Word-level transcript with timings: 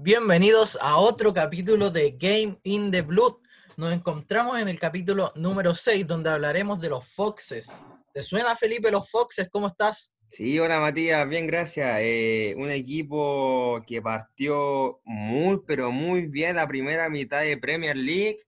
Bienvenidos 0.00 0.78
a 0.80 0.96
otro 0.98 1.34
capítulo 1.34 1.90
de 1.90 2.12
Game 2.12 2.56
in 2.62 2.92
the 2.92 3.02
Blood. 3.02 3.34
Nos 3.76 3.92
encontramos 3.92 4.60
en 4.60 4.68
el 4.68 4.78
capítulo 4.78 5.32
número 5.34 5.74
6, 5.74 6.06
donde 6.06 6.30
hablaremos 6.30 6.80
de 6.80 6.90
los 6.90 7.04
Foxes. 7.08 7.66
¿Te 8.14 8.22
suena, 8.22 8.54
Felipe, 8.54 8.92
los 8.92 9.10
Foxes? 9.10 9.48
¿Cómo 9.50 9.66
estás? 9.66 10.14
Sí, 10.28 10.56
hola 10.60 10.78
Matías, 10.78 11.28
bien, 11.28 11.48
gracias. 11.48 11.98
Eh, 12.00 12.54
un 12.56 12.70
equipo 12.70 13.82
que 13.88 14.00
partió 14.00 15.00
muy, 15.02 15.62
pero 15.66 15.90
muy 15.90 16.28
bien 16.28 16.54
la 16.54 16.68
primera 16.68 17.08
mitad 17.10 17.40
de 17.40 17.56
Premier 17.56 17.96
League, 17.96 18.38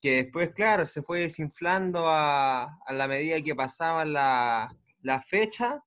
que 0.00 0.22
después, 0.22 0.48
claro, 0.54 0.86
se 0.86 1.02
fue 1.02 1.20
desinflando 1.20 2.04
a, 2.06 2.78
la 2.88 3.06
medida 3.06 3.42
que 3.42 3.54
pasaban 3.54 4.14
la, 4.14 4.74
la 5.02 5.20
fecha 5.20 5.84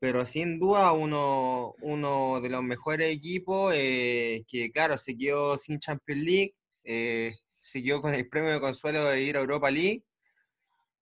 pero 0.00 0.24
sin 0.24 0.58
duda 0.58 0.92
uno, 0.92 1.74
uno 1.82 2.40
de 2.40 2.48
los 2.48 2.62
mejores 2.62 3.14
equipos 3.14 3.74
eh, 3.76 4.44
que, 4.48 4.72
claro, 4.72 4.96
se 4.96 5.16
quedó 5.16 5.58
sin 5.58 5.78
Champions 5.78 6.22
League, 6.22 6.54
eh, 6.84 7.34
se 7.58 7.82
quedó 7.82 8.00
con 8.00 8.14
el 8.14 8.26
premio 8.26 8.50
de 8.50 8.60
consuelo 8.60 9.04
de 9.04 9.20
ir 9.20 9.36
a 9.36 9.40
Europa 9.40 9.70
League, 9.70 10.02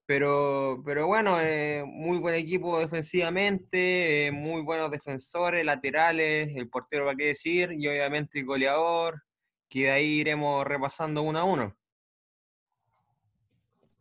pero, 0.05 0.83
pero 0.85 1.07
bueno, 1.07 1.41
eh, 1.41 1.85
muy 1.87 2.19
buen 2.19 2.35
equipo 2.35 2.81
defensivamente, 2.81 4.31
muy 4.33 4.63
buenos 4.63 4.91
defensores, 4.91 5.65
laterales, 5.65 6.51
el 6.57 6.69
portero 6.69 7.05
para 7.05 7.17
qué 7.17 7.27
decir, 7.27 7.71
y 7.79 7.87
obviamente 7.87 8.41
el 8.41 8.47
goleador, 8.47 9.23
que 9.69 9.83
de 9.85 9.91
ahí 9.93 10.21
iremos 10.21 10.67
repasando 10.67 11.23
uno 11.23 11.39
a 11.39 11.45
uno. 11.45 11.77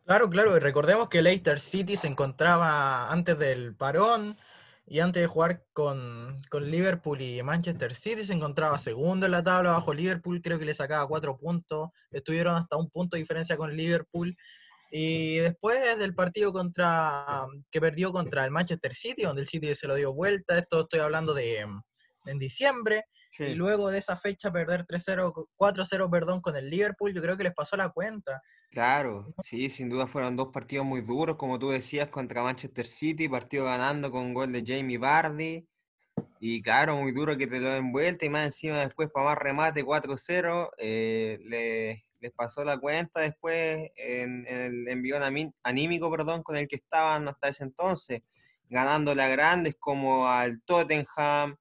Claro, 0.06 0.30
claro, 0.30 0.56
y 0.58 0.60
recordemos 0.60 1.10
que 1.10 1.22
Leicester 1.22 1.60
City 1.60 1.98
se 1.98 2.08
encontraba 2.08 3.12
antes 3.12 3.38
del 3.38 3.76
parón, 3.76 4.38
y 4.90 5.02
antes 5.02 5.22
de 5.22 5.28
jugar 5.28 5.66
con, 5.74 6.42
Liverpool 6.62 7.22
y 7.22 7.44
Manchester 7.44 7.94
City 7.94 8.24
se 8.24 8.34
encontraba 8.34 8.80
segundo 8.80 9.26
en 9.26 9.34
la 9.34 9.44
tabla 9.44 9.72
bajo 9.72 9.94
Liverpool, 9.94 10.42
creo 10.42 10.58
que 10.58 10.66
le 10.66 10.74
sacaba 10.74 11.08
cuatro 11.08 11.38
puntos, 11.38 11.90
estuvieron 12.10 12.56
hasta 12.56 12.78
un 12.78 12.90
punto 12.90 13.18
de 13.18 13.22
diferencia 13.22 13.58
con 13.58 13.76
Liverpool. 13.76 14.36
Y 14.90 15.40
después 15.40 16.00
del 16.00 16.16
partido 16.16 16.54
contra 16.54 17.46
que 17.70 17.82
perdió 17.82 18.14
contra 18.14 18.46
el 18.46 18.52
Manchester 18.52 18.96
City, 18.96 19.24
donde 19.24 19.42
el 19.42 19.50
City 19.50 19.76
se 19.76 19.88
lo 19.88 19.96
dio 19.96 20.14
vuelta, 20.14 20.58
esto 20.58 20.82
estoy 20.82 21.02
hablando 21.02 21.34
de 21.34 21.66
en 22.26 22.40
diciembre, 22.40 23.04
y 23.40 23.56
luego 23.56 23.92
de 23.92 24.00
esa 24.00 24.16
fecha 24.16 24.52
perder 24.52 24.86
3-0, 24.86 25.50
4-0, 25.58 26.10
perdón, 26.10 26.40
con 26.40 26.56
el 26.56 26.70
Liverpool, 26.70 27.14
yo 27.14 27.22
creo 27.22 27.36
que 27.36 27.44
les 27.44 27.54
pasó 27.54 27.76
la 27.76 27.90
cuenta. 27.90 28.42
Claro, 28.70 29.34
sí, 29.44 29.70
sin 29.70 29.90
duda 29.90 30.08
fueron 30.08 30.36
dos 30.36 30.50
partidos 30.54 30.86
muy 30.86 31.02
duros, 31.02 31.38
como 31.38 31.58
tú 31.58 31.70
decías, 31.70 32.10
contra 32.10 32.44
Manchester 32.44 32.86
City, 32.86 33.28
partido 33.30 33.66
ganando 33.66 34.12
con 34.12 34.34
gol 34.34 34.52
de 34.52 34.64
Jamie 34.66 34.98
Vardy. 34.98 35.66
Y 36.40 36.62
claro, 36.62 36.98
muy 36.98 37.12
duro 37.12 37.38
que 37.38 37.48
te 37.48 37.60
lo 37.60 37.70
den 37.72 37.92
vuelta 37.92 38.26
y 38.26 38.30
más 38.30 38.46
encima 38.46 38.80
después 38.80 39.10
para 39.12 39.28
más 39.28 39.38
remate 39.40 39.84
4-0, 39.84 40.72
eh, 40.78 41.40
les 42.20 42.32
pasó 42.34 42.64
la 42.64 42.78
cuenta 42.78 43.22
después 43.22 43.90
en, 43.96 44.46
el 44.48 44.88
envío 44.88 45.18
anímico 45.64 46.12
perdón, 46.12 46.44
con 46.44 46.56
el 46.58 46.68
que 46.68 46.76
estaban 46.78 47.28
hasta 47.28 47.50
ese 47.50 47.64
entonces, 47.64 48.22
ganándole 48.70 49.24
a 49.24 49.28
grandes 49.30 49.76
como 49.80 50.28
al 50.28 50.62
Tottenham, 50.64 51.58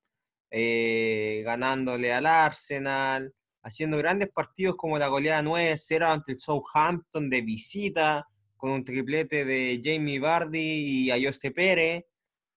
eh, 0.51 1.43
ganándole 1.45 2.13
al 2.13 2.27
Arsenal, 2.27 3.35
haciendo 3.67 3.99
grandes 3.99 4.31
partidos 4.31 4.77
como 4.77 4.97
la 4.97 5.09
goleada 5.09 5.43
9-0 5.43 6.05
ante 6.05 6.33
el 6.33 6.39
Southampton 6.39 7.29
de 7.29 7.41
visita, 7.41 8.29
con 8.57 8.71
un 8.71 8.85
triplete 8.85 9.45
de 9.45 9.81
Jamie 9.85 10.21
Vardy 10.21 10.59
y 10.59 11.11
Ayoste 11.11 11.51
Pérez. 11.51 12.05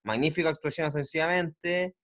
Magnífica 0.04 0.50
actuación 0.50 0.88
ofensivamente. 0.88 1.96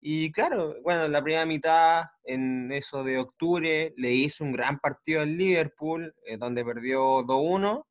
Y 0.00 0.32
claro, 0.32 0.76
bueno, 0.82 1.04
en 1.04 1.12
la 1.12 1.22
primera 1.22 1.44
mitad, 1.44 2.04
en 2.24 2.72
eso 2.72 3.04
de 3.04 3.18
octubre, 3.18 3.92
le 3.96 4.12
hizo 4.12 4.44
un 4.44 4.52
gran 4.52 4.78
partido 4.78 5.20
al 5.22 5.36
Liverpool, 5.36 6.14
eh, 6.24 6.38
donde 6.38 6.64
perdió 6.64 7.22
2-1, 7.24 7.86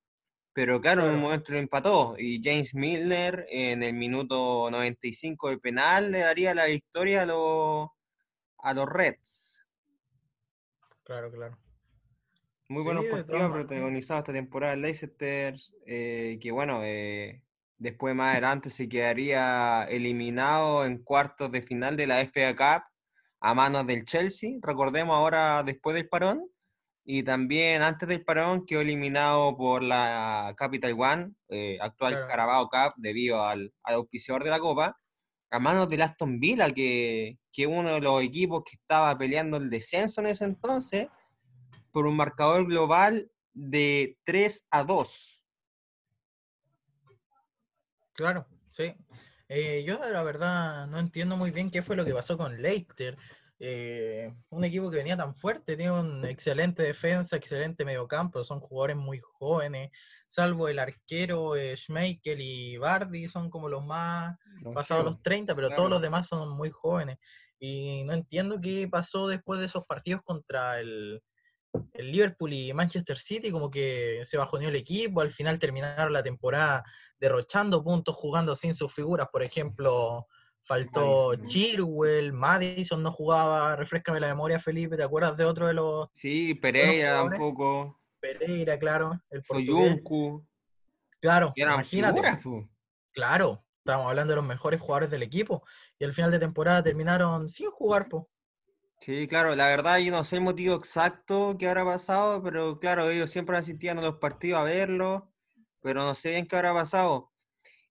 pero 0.54 0.82
claro, 0.82 1.06
en 1.08 1.16
un 1.16 1.22
momento 1.22 1.52
lo 1.52 1.60
empató. 1.60 2.16
Y 2.18 2.42
James 2.44 2.74
Milner, 2.74 3.46
en 3.50 3.84
el 3.84 3.94
minuto 3.94 4.72
95 4.72 5.50
de 5.52 5.60
penal, 5.60 6.12
le 6.12 6.20
daría 6.20 6.56
la 6.56 6.66
victoria 6.66 7.24
a 7.24 7.26
los, 7.28 7.90
a 8.58 8.74
los 8.74 8.90
Reds. 8.90 9.57
Claro, 11.08 11.32
claro. 11.32 11.58
Muy 12.68 12.84
buenos 12.84 13.06
partidos 13.06 13.50
protagonizados 13.50 14.24
esta 14.24 14.34
temporada 14.34 14.76
de 14.76 14.82
Leicester, 14.82 15.56
eh, 15.86 16.38
que 16.42 16.52
bueno, 16.52 16.82
eh, 16.84 17.44
después 17.78 18.14
más 18.14 18.34
adelante 18.34 18.70
se 18.70 18.90
quedaría 18.90 19.86
eliminado 19.86 20.84
en 20.84 21.02
cuartos 21.02 21.50
de 21.50 21.62
final 21.62 21.96
de 21.96 22.08
la 22.08 22.20
FA 22.20 22.54
Cup 22.58 22.84
a 23.40 23.54
manos 23.54 23.88
del 23.88 24.04
Chelsea, 24.04 24.58
recordemos 24.62 25.16
ahora 25.16 25.64
después 25.64 25.96
del 25.96 26.10
parón, 26.10 26.46
y 27.06 27.24
también 27.24 27.84
antes 27.84 28.10
del 28.10 28.26
parón 28.26 28.66
quedó 28.66 28.82
eliminado 28.82 29.56
por 29.56 29.84
la 29.84 30.54
Capital 30.58 30.94
One, 31.00 31.32
eh, 31.48 31.78
actual 31.80 32.28
Carabao 32.28 32.68
Cup, 32.68 32.96
debido 32.98 33.42
al, 33.46 33.74
al, 33.84 33.96
auspiciador 33.96 34.44
de 34.44 34.50
la 34.50 34.60
Copa, 34.60 35.00
a 35.50 35.60
manos 35.60 35.90
del 35.90 36.02
Aston 36.02 36.40
Villa, 36.40 36.70
que, 36.72 37.38
que 37.52 37.68
uno 37.68 37.94
de 37.94 38.02
los 38.02 38.22
equipos 38.22 38.64
que 38.64 38.76
estaba 38.76 39.18
peleando 39.18 39.58
el 39.58 39.70
descenso 39.70 40.22
en 40.22 40.28
ese 40.28 40.46
entonces, 40.46 41.08
por 41.92 42.06
un 42.06 42.16
marcador 42.16 42.68
global 42.68 43.32
de 43.54 44.18
3 44.24 44.66
a 44.72 44.84
2. 44.84 45.42
Claro, 48.14 48.48
sí. 48.72 48.96
Eh, 49.50 49.84
yo 49.86 50.00
la 50.00 50.24
verdad 50.24 50.88
no 50.88 51.00
entiendo 51.00 51.38
muy 51.38 51.52
bien 51.52 51.72
qué 51.72 51.82
fue 51.82 51.96
lo 51.96 52.04
que 52.04 52.14
pasó 52.14 52.38
con 52.38 52.62
Leicester. 52.62 53.18
Eh, 53.60 54.32
un 54.50 54.64
equipo 54.64 54.92
que 54.92 54.98
venía 54.98 55.18
tan 55.18 55.34
fuerte, 55.34 55.76
tiene 55.76 55.92
una 55.92 56.30
excelente 56.30 56.84
defensa, 56.84 57.36
excelente 57.36 57.86
mediocampo, 57.86 58.44
son 58.44 58.60
jugadores 58.60 58.98
muy 58.98 59.20
jóvenes, 59.20 59.90
salvo 60.28 60.68
el 60.68 60.78
arquero 60.78 61.56
eh, 61.56 61.76
Schmeichel 61.76 62.40
y 62.40 62.78
Bardi, 62.78 63.28
son 63.28 63.50
como 63.50 63.68
los 63.68 63.84
más 63.84 64.38
pasados 64.76 65.06
los 65.06 65.22
30, 65.24 65.56
pero 65.56 65.70
todos 65.70 65.90
los 65.90 66.02
demás 66.02 66.28
son 66.28 66.50
muy 66.50 66.70
jóvenes. 66.70 67.18
Y 67.60 68.04
no 68.04 68.14
entiendo 68.14 68.60
qué 68.62 68.88
pasó 68.88 69.28
después 69.28 69.60
de 69.60 69.66
esos 69.66 69.86
partidos 69.86 70.22
contra 70.22 70.80
el, 70.80 71.24
el 71.94 72.12
Liverpool 72.12 72.54
y 72.54 72.74
Manchester 72.74 73.18
City, 73.18 73.52
como 73.52 73.72
que 73.72 74.22
se 74.26 74.38
bajoneó 74.38 74.70
el 74.70 74.76
equipo, 74.76 75.22
al 75.22 75.32
final 75.32 75.58
terminaron 75.58 76.14
la 76.14 76.22
temporada 76.22 76.84
derrochando 77.20 77.84
puntos, 77.84 78.16
jugando 78.16 78.56
sin 78.56 78.76
sus 78.76 78.94
figuras, 78.94 79.30
por 79.32 79.42
ejemplo, 79.42 80.28
Faltó 80.68 81.34
Chirwell, 81.46 82.34
Madison 82.34 83.02
no 83.02 83.10
jugaba, 83.10 83.78
refrescame 83.78 84.20
la 84.20 84.28
memoria, 84.28 84.60
Felipe, 84.60 84.98
¿te 84.98 85.04
acuerdas 85.04 85.38
de 85.38 85.46
otro 85.46 85.66
de 85.66 85.74
los... 85.74 86.10
Sí, 86.16 86.56
Pereira 86.56 87.24
un 87.24 87.32
poco. 87.32 88.02
Pereira, 88.20 88.78
claro. 88.78 89.18
El 89.30 89.42
Soyuncu. 89.46 90.46
Claro, 91.22 91.54
imagínate. 91.56 92.22
claro, 93.14 93.64
estábamos 93.78 94.10
hablando 94.10 94.32
de 94.32 94.36
los 94.36 94.46
mejores 94.46 94.82
jugadores 94.82 95.10
del 95.10 95.24
equipo 95.24 95.64
y 95.98 96.04
al 96.04 96.12
final 96.12 96.32
de 96.32 96.40
temporada 96.40 96.84
terminaron 96.84 97.50
sin 97.50 97.72
jugar, 97.72 98.10
po. 98.10 98.30
Sí, 99.00 99.26
claro, 99.26 99.56
la 99.56 99.68
verdad 99.68 100.00
yo 100.00 100.12
no 100.12 100.26
sé 100.26 100.36
el 100.36 100.42
motivo 100.42 100.76
exacto 100.76 101.56
que 101.58 101.70
habrá 101.70 101.86
pasado, 101.86 102.44
pero 102.44 102.78
claro, 102.78 103.10
ellos 103.10 103.32
siempre 103.32 103.56
asistían 103.56 104.00
a 104.00 104.02
los 104.02 104.18
partidos 104.18 104.60
a 104.60 104.64
verlo, 104.64 105.32
pero 105.82 106.04
no 106.04 106.14
sé 106.14 106.32
bien 106.32 106.46
qué 106.46 106.58
habrá 106.58 106.74
pasado. 106.74 107.32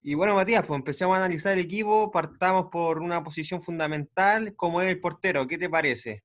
Y 0.09 0.15
bueno, 0.15 0.37
Matías, 0.37 0.65
pues 0.65 0.79
empecemos 0.79 1.17
a 1.17 1.19
analizar 1.19 1.55
el 1.55 1.59
equipo, 1.59 2.13
partamos 2.13 2.67
por 2.71 3.01
una 3.01 3.25
posición 3.25 3.61
fundamental 3.61 4.55
como 4.55 4.81
es 4.81 4.89
el 4.89 5.01
portero, 5.01 5.49
¿qué 5.49 5.59
te 5.59 5.69
parece? 5.69 6.23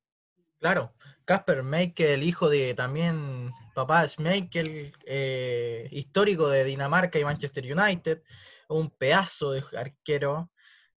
Claro, 0.60 0.94
Casper 1.26 1.64
Meikel, 1.64 2.22
hijo 2.22 2.48
de 2.48 2.76
también 2.76 3.50
papá 3.74 4.08
Schmeichel, 4.08 4.94
eh, 5.08 5.88
histórico 5.90 6.48
de 6.48 6.64
Dinamarca 6.64 7.18
y 7.18 7.24
Manchester 7.24 7.76
United, 7.76 8.22
un 8.70 8.92
pedazo 8.92 9.54
de 9.54 9.64
arquero. 9.76 10.52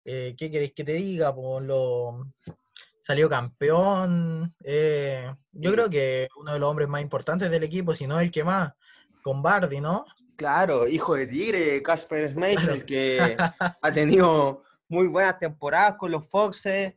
Eh, 0.05 0.35
¿Qué 0.37 0.51
queréis 0.51 0.75
que 0.75 0.85
te 0.85 0.93
diga? 0.93 1.35
Pues 1.35 1.65
lo, 1.65 2.31
salió 3.01 3.31
campeón. 3.31 4.55
Eh, 4.63 5.35
yo 5.53 5.73
creo 5.73 5.89
que 5.89 6.29
uno 6.37 6.53
de 6.53 6.59
los 6.59 6.69
hombres 6.69 6.89
más 6.89 7.01
importantes 7.01 7.51
del 7.51 7.63
equipo, 7.63 7.95
si 7.95 8.07
no 8.07 8.21
el 8.21 8.31
que 8.31 8.45
más, 8.45 8.75
con 9.23 9.41
Bardi, 9.41 9.81
¿no? 9.81 10.05
Claro, 10.37 10.89
hijo 10.89 11.15
de 11.15 11.27
Tigre, 11.27 11.83
Casper 11.83 12.29
Schmeichel, 12.29 12.85
que 12.85 13.37
ha 13.59 13.93
tenido 13.93 14.63
muy 14.89 15.07
buenas 15.07 15.39
temporadas 15.39 15.97
con 15.97 16.11
los 16.11 16.29
Foxes, 16.29 16.95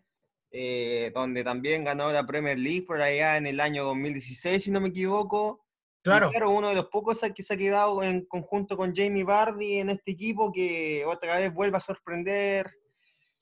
eh, 0.51 1.12
donde 1.13 1.44
también 1.44 1.84
ganó 1.84 2.12
la 2.12 2.25
Premier 2.25 2.57
League 2.57 2.84
por 2.84 3.01
allá 3.01 3.38
en 3.38 3.45
el 3.48 3.60
año 3.60 3.84
2016, 3.86 4.63
si 4.63 4.72
no 4.72 4.81
me 4.81 4.89
equivoco. 4.89 5.63
Claro. 6.01 6.30
claro, 6.30 6.51
uno 6.51 6.69
de 6.69 6.75
los 6.75 6.86
pocos 6.86 7.19
que 7.36 7.44
se 7.44 7.54
ha 7.56 7.57
quedado 7.57 8.01
en 8.01 8.25
conjunto 8.25 8.78
con 8.78 8.95
Jamie 8.95 9.25
Vardy 9.25 9.80
en 9.80 9.90
este 9.90 10.12
equipo 10.12 10.54
que 10.54 11.04
otra 11.06 11.36
vez 11.36 11.54
vuelve 11.54 11.75
a 11.75 11.81
sorprender 11.81 12.72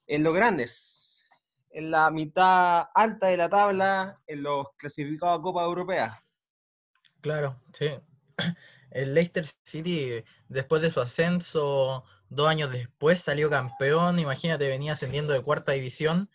en 0.07 0.23
los 0.23 0.33
grandes, 0.33 1.23
en 1.69 1.91
la 1.91 2.09
mitad 2.09 2.87
alta 2.95 3.27
de 3.27 3.37
la 3.37 3.49
tabla, 3.49 4.19
en 4.25 4.41
los 4.41 4.67
clasificados 4.77 5.39
a 5.39 5.41
Copa 5.43 5.63
Europea. 5.63 6.19
Claro, 7.21 7.61
sí 7.71 7.87
el 8.95 9.13
Leicester 9.13 9.45
City, 9.65 10.23
después 10.47 10.81
de 10.81 10.89
su 10.89 11.01
ascenso, 11.01 12.05
dos 12.29 12.47
años 12.47 12.71
después 12.71 13.19
salió 13.19 13.49
campeón, 13.49 14.19
imagínate, 14.19 14.69
venía 14.69 14.93
ascendiendo 14.93 15.33
de 15.33 15.41
cuarta 15.41 15.73
división 15.73 16.29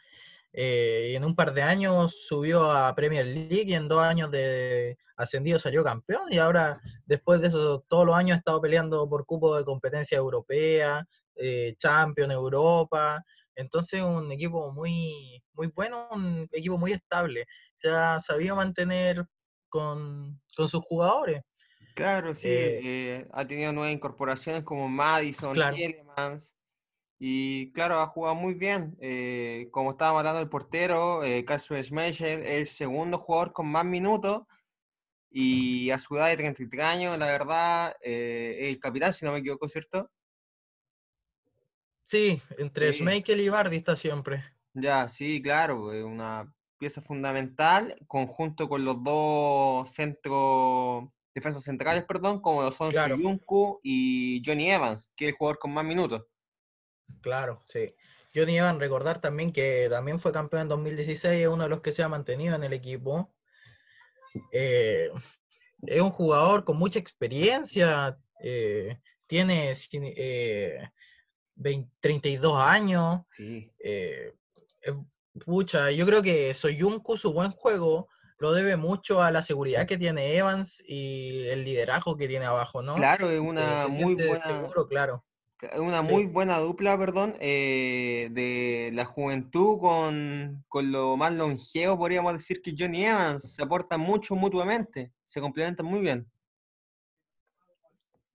eh, 0.52 1.08
y 1.12 1.16
en 1.16 1.24
un 1.24 1.34
par 1.34 1.54
de 1.54 1.62
años 1.62 2.14
subió 2.28 2.70
a 2.70 2.94
Premier 2.94 3.24
League 3.24 3.64
y 3.66 3.74
en 3.74 3.88
dos 3.88 4.02
años 4.02 4.30
de 4.30 4.98
ascendido 5.16 5.58
salió 5.58 5.82
campeón 5.82 6.30
y 6.30 6.36
ahora 6.36 6.80
después 7.06 7.40
de 7.40 7.48
eso 7.48 7.82
todos 7.88 8.04
los 8.04 8.14
años 8.14 8.34
ha 8.34 8.38
estado 8.38 8.60
peleando 8.60 9.08
por 9.08 9.24
cupo 9.24 9.56
de 9.56 9.64
competencia 9.64 10.18
europea, 10.18 11.06
eh, 11.36 11.74
Champion 11.78 12.30
Europa, 12.30 13.24
entonces 13.54 14.02
un 14.02 14.30
equipo 14.32 14.70
muy, 14.70 15.42
muy 15.54 15.68
bueno, 15.74 16.08
un 16.10 16.46
equipo 16.52 16.76
muy 16.76 16.92
estable, 16.92 17.46
se 17.76 17.88
ha 17.88 18.20
sabido 18.20 18.54
mantener 18.54 19.24
con, 19.70 20.38
sus 20.46 20.74
jugadores. 20.84 21.40
Claro, 21.94 22.34
sí, 22.34 22.48
eh, 22.48 22.80
eh, 22.82 23.28
ha 23.32 23.46
tenido 23.46 23.72
nuevas 23.72 23.92
incorporaciones 23.92 24.62
como 24.62 24.88
Madison, 24.88 25.52
claro. 25.52 25.76
Y 27.22 27.70
claro, 27.72 28.00
ha 28.00 28.06
jugado 28.06 28.34
muy 28.34 28.54
bien. 28.54 28.96
Eh, 28.98 29.68
como 29.70 29.90
estábamos 29.90 30.20
hablando 30.20 30.38
del 30.38 30.48
portero, 30.48 31.22
eh, 31.22 31.44
Carson 31.44 31.82
Schmeichel 31.82 32.40
es 32.40 32.46
el 32.46 32.66
segundo 32.66 33.18
jugador 33.18 33.52
con 33.52 33.68
más 33.70 33.84
minutos. 33.84 34.44
Y 35.30 35.90
a 35.90 35.98
su 35.98 36.16
edad 36.16 36.28
de 36.28 36.38
33 36.38 36.82
años, 36.82 37.18
la 37.18 37.26
verdad, 37.26 37.94
eh, 38.00 38.70
el 38.70 38.80
capitán, 38.80 39.12
si 39.12 39.26
no 39.26 39.32
me 39.32 39.40
equivoco, 39.40 39.68
¿cierto? 39.68 40.10
Sí, 42.06 42.42
entre 42.56 42.92
sí. 42.94 43.04
y 43.04 43.48
Bardi 43.50 43.76
está 43.76 43.94
siempre. 43.96 44.42
Ya, 44.72 45.06
sí, 45.08 45.42
claro, 45.42 45.88
una 46.06 46.50
pieza 46.78 47.02
fundamental, 47.02 47.94
conjunto 48.08 48.66
con 48.66 48.82
los 48.82 49.04
dos 49.04 49.92
centros, 49.92 51.04
defensas 51.34 51.64
centrales, 51.64 52.04
perdón, 52.04 52.40
como 52.40 52.62
lo 52.62 52.70
son 52.72 52.90
claro. 52.90 53.16
y 53.82 54.42
Johnny 54.44 54.70
Evans, 54.70 55.12
que 55.16 55.26
es 55.26 55.32
el 55.32 55.36
jugador 55.36 55.58
con 55.58 55.72
más 55.72 55.84
minutos. 55.84 56.24
Claro, 57.20 57.62
sí. 57.68 57.86
Johnny 58.34 58.58
Evans, 58.58 58.78
recordar 58.78 59.20
también 59.20 59.52
que 59.52 59.88
también 59.90 60.18
fue 60.20 60.32
campeón 60.32 60.62
en 60.62 60.68
2016, 60.68 61.42
es 61.42 61.48
uno 61.48 61.64
de 61.64 61.68
los 61.68 61.80
que 61.80 61.92
se 61.92 62.02
ha 62.02 62.08
mantenido 62.08 62.54
en 62.54 62.64
el 62.64 62.72
equipo. 62.72 63.32
Eh, 64.52 65.10
es 65.86 66.00
un 66.00 66.10
jugador 66.10 66.64
con 66.64 66.76
mucha 66.76 66.98
experiencia, 66.98 68.18
eh, 68.42 69.00
tiene 69.26 69.74
eh, 69.92 70.90
20, 71.56 71.90
32 72.00 72.62
años. 72.62 73.22
Sí. 73.36 73.72
Eh, 73.78 74.32
pucha, 75.44 75.90
yo 75.90 76.06
creo 76.06 76.22
que 76.22 76.54
Soyuncu, 76.54 77.16
su 77.16 77.32
buen 77.32 77.50
juego, 77.50 78.08
lo 78.40 78.52
debe 78.52 78.76
mucho 78.76 79.22
a 79.22 79.30
la 79.30 79.42
seguridad 79.42 79.86
que 79.86 79.96
tiene 79.96 80.36
Evans 80.36 80.82
y 80.86 81.46
el 81.46 81.64
liderazgo 81.64 82.16
que 82.16 82.26
tiene 82.26 82.46
abajo, 82.46 82.82
¿no? 82.82 82.96
Claro, 82.96 83.30
es 83.30 83.40
una 83.40 83.86
muy 83.88 84.14
buena. 84.14 84.44
Seguro, 84.44 84.88
claro 84.88 85.24
una 85.78 86.02
muy 86.02 86.26
buena 86.26 86.58
dupla, 86.58 86.98
perdón, 86.98 87.36
eh, 87.40 88.28
de 88.32 88.90
la 88.94 89.04
juventud 89.04 89.78
con, 89.78 90.64
lo 90.90 91.16
más 91.16 91.32
longevo, 91.32 91.98
podríamos 91.98 92.34
decir 92.34 92.62
que 92.62 92.74
Johnny 92.76 93.04
Evans. 93.04 93.54
Se 93.54 93.62
aportan 93.62 94.00
mucho 94.00 94.34
mutuamente, 94.34 95.12
se 95.26 95.40
complementan 95.40 95.86
muy 95.86 96.00
bien. 96.00 96.30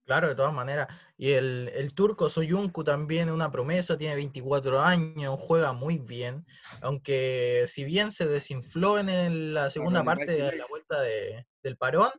Claro, 0.04 0.28
de 0.28 0.36
todas 0.36 0.54
maneras. 0.54 0.86
Y 1.18 1.32
el, 1.32 1.70
el 1.74 1.94
turco 1.94 2.28
Soyuncu 2.28 2.84
también 2.84 3.30
una 3.30 3.50
promesa, 3.50 3.96
tiene 3.96 4.16
24 4.16 4.80
años, 4.82 5.38
juega 5.38 5.72
muy 5.72 5.98
bien. 5.98 6.44
Aunque 6.82 7.64
si 7.68 7.84
bien 7.84 8.12
se 8.12 8.26
desinfló 8.26 8.98
en 8.98 9.54
la 9.54 9.70
segunda 9.70 10.04
parte 10.04 10.26
de 10.26 10.56
la 10.56 10.66
vuelta 10.68 11.00
del 11.00 11.76
parón, 11.78 12.10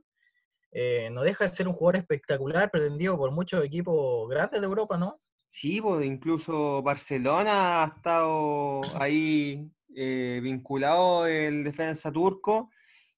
eh, 0.72 1.10
no 1.12 1.22
deja 1.22 1.46
de 1.46 1.54
ser 1.54 1.68
un 1.68 1.74
jugador 1.74 1.98
espectacular, 1.98 2.70
pretendido 2.70 3.18
por 3.18 3.32
muchos 3.32 3.64
equipos 3.64 4.30
grandes 4.30 4.62
de 4.62 4.68
Europa, 4.68 4.98
¿no? 4.98 5.20
Sí, 5.50 5.82
pues 5.82 6.06
incluso 6.06 6.82
Barcelona 6.84 7.84
ha 7.84 7.94
estado 7.96 8.82
ahí 9.00 9.72
eh, 9.96 10.40
vinculado 10.44 11.26
el 11.26 11.64
defensa 11.64 12.12
turco. 12.12 12.70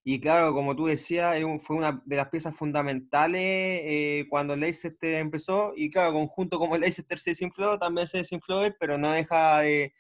Y 0.04 0.20
claro, 0.22 0.54
como 0.54 0.76
tú 0.76 0.86
decías, 0.88 1.38
fue 1.62 1.76
una 1.76 2.02
de 2.06 2.16
las 2.16 2.30
piezas 2.30 2.56
fundamentales 2.56 3.42
eh, 3.42 4.26
cuando 4.30 4.56
Leicester 4.56 5.16
empezó. 5.16 5.74
Y 5.76 5.92
claro, 5.92 6.14
conjunto 6.14 6.58
como 6.60 6.78
Leicester 6.78 7.20
se 7.20 7.32
desinfló, 7.32 7.78
también 7.78 8.08
se 8.08 8.20
desinfló 8.20 8.62
pero 8.80 8.98
no 8.98 9.12
deja 9.12 9.60
de, 9.62 9.94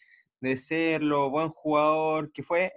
ser 0.57 1.03
lo 1.03 1.29
buen 1.29 1.49
jugador 1.49 2.31
que 2.31 2.43
fue 2.43 2.71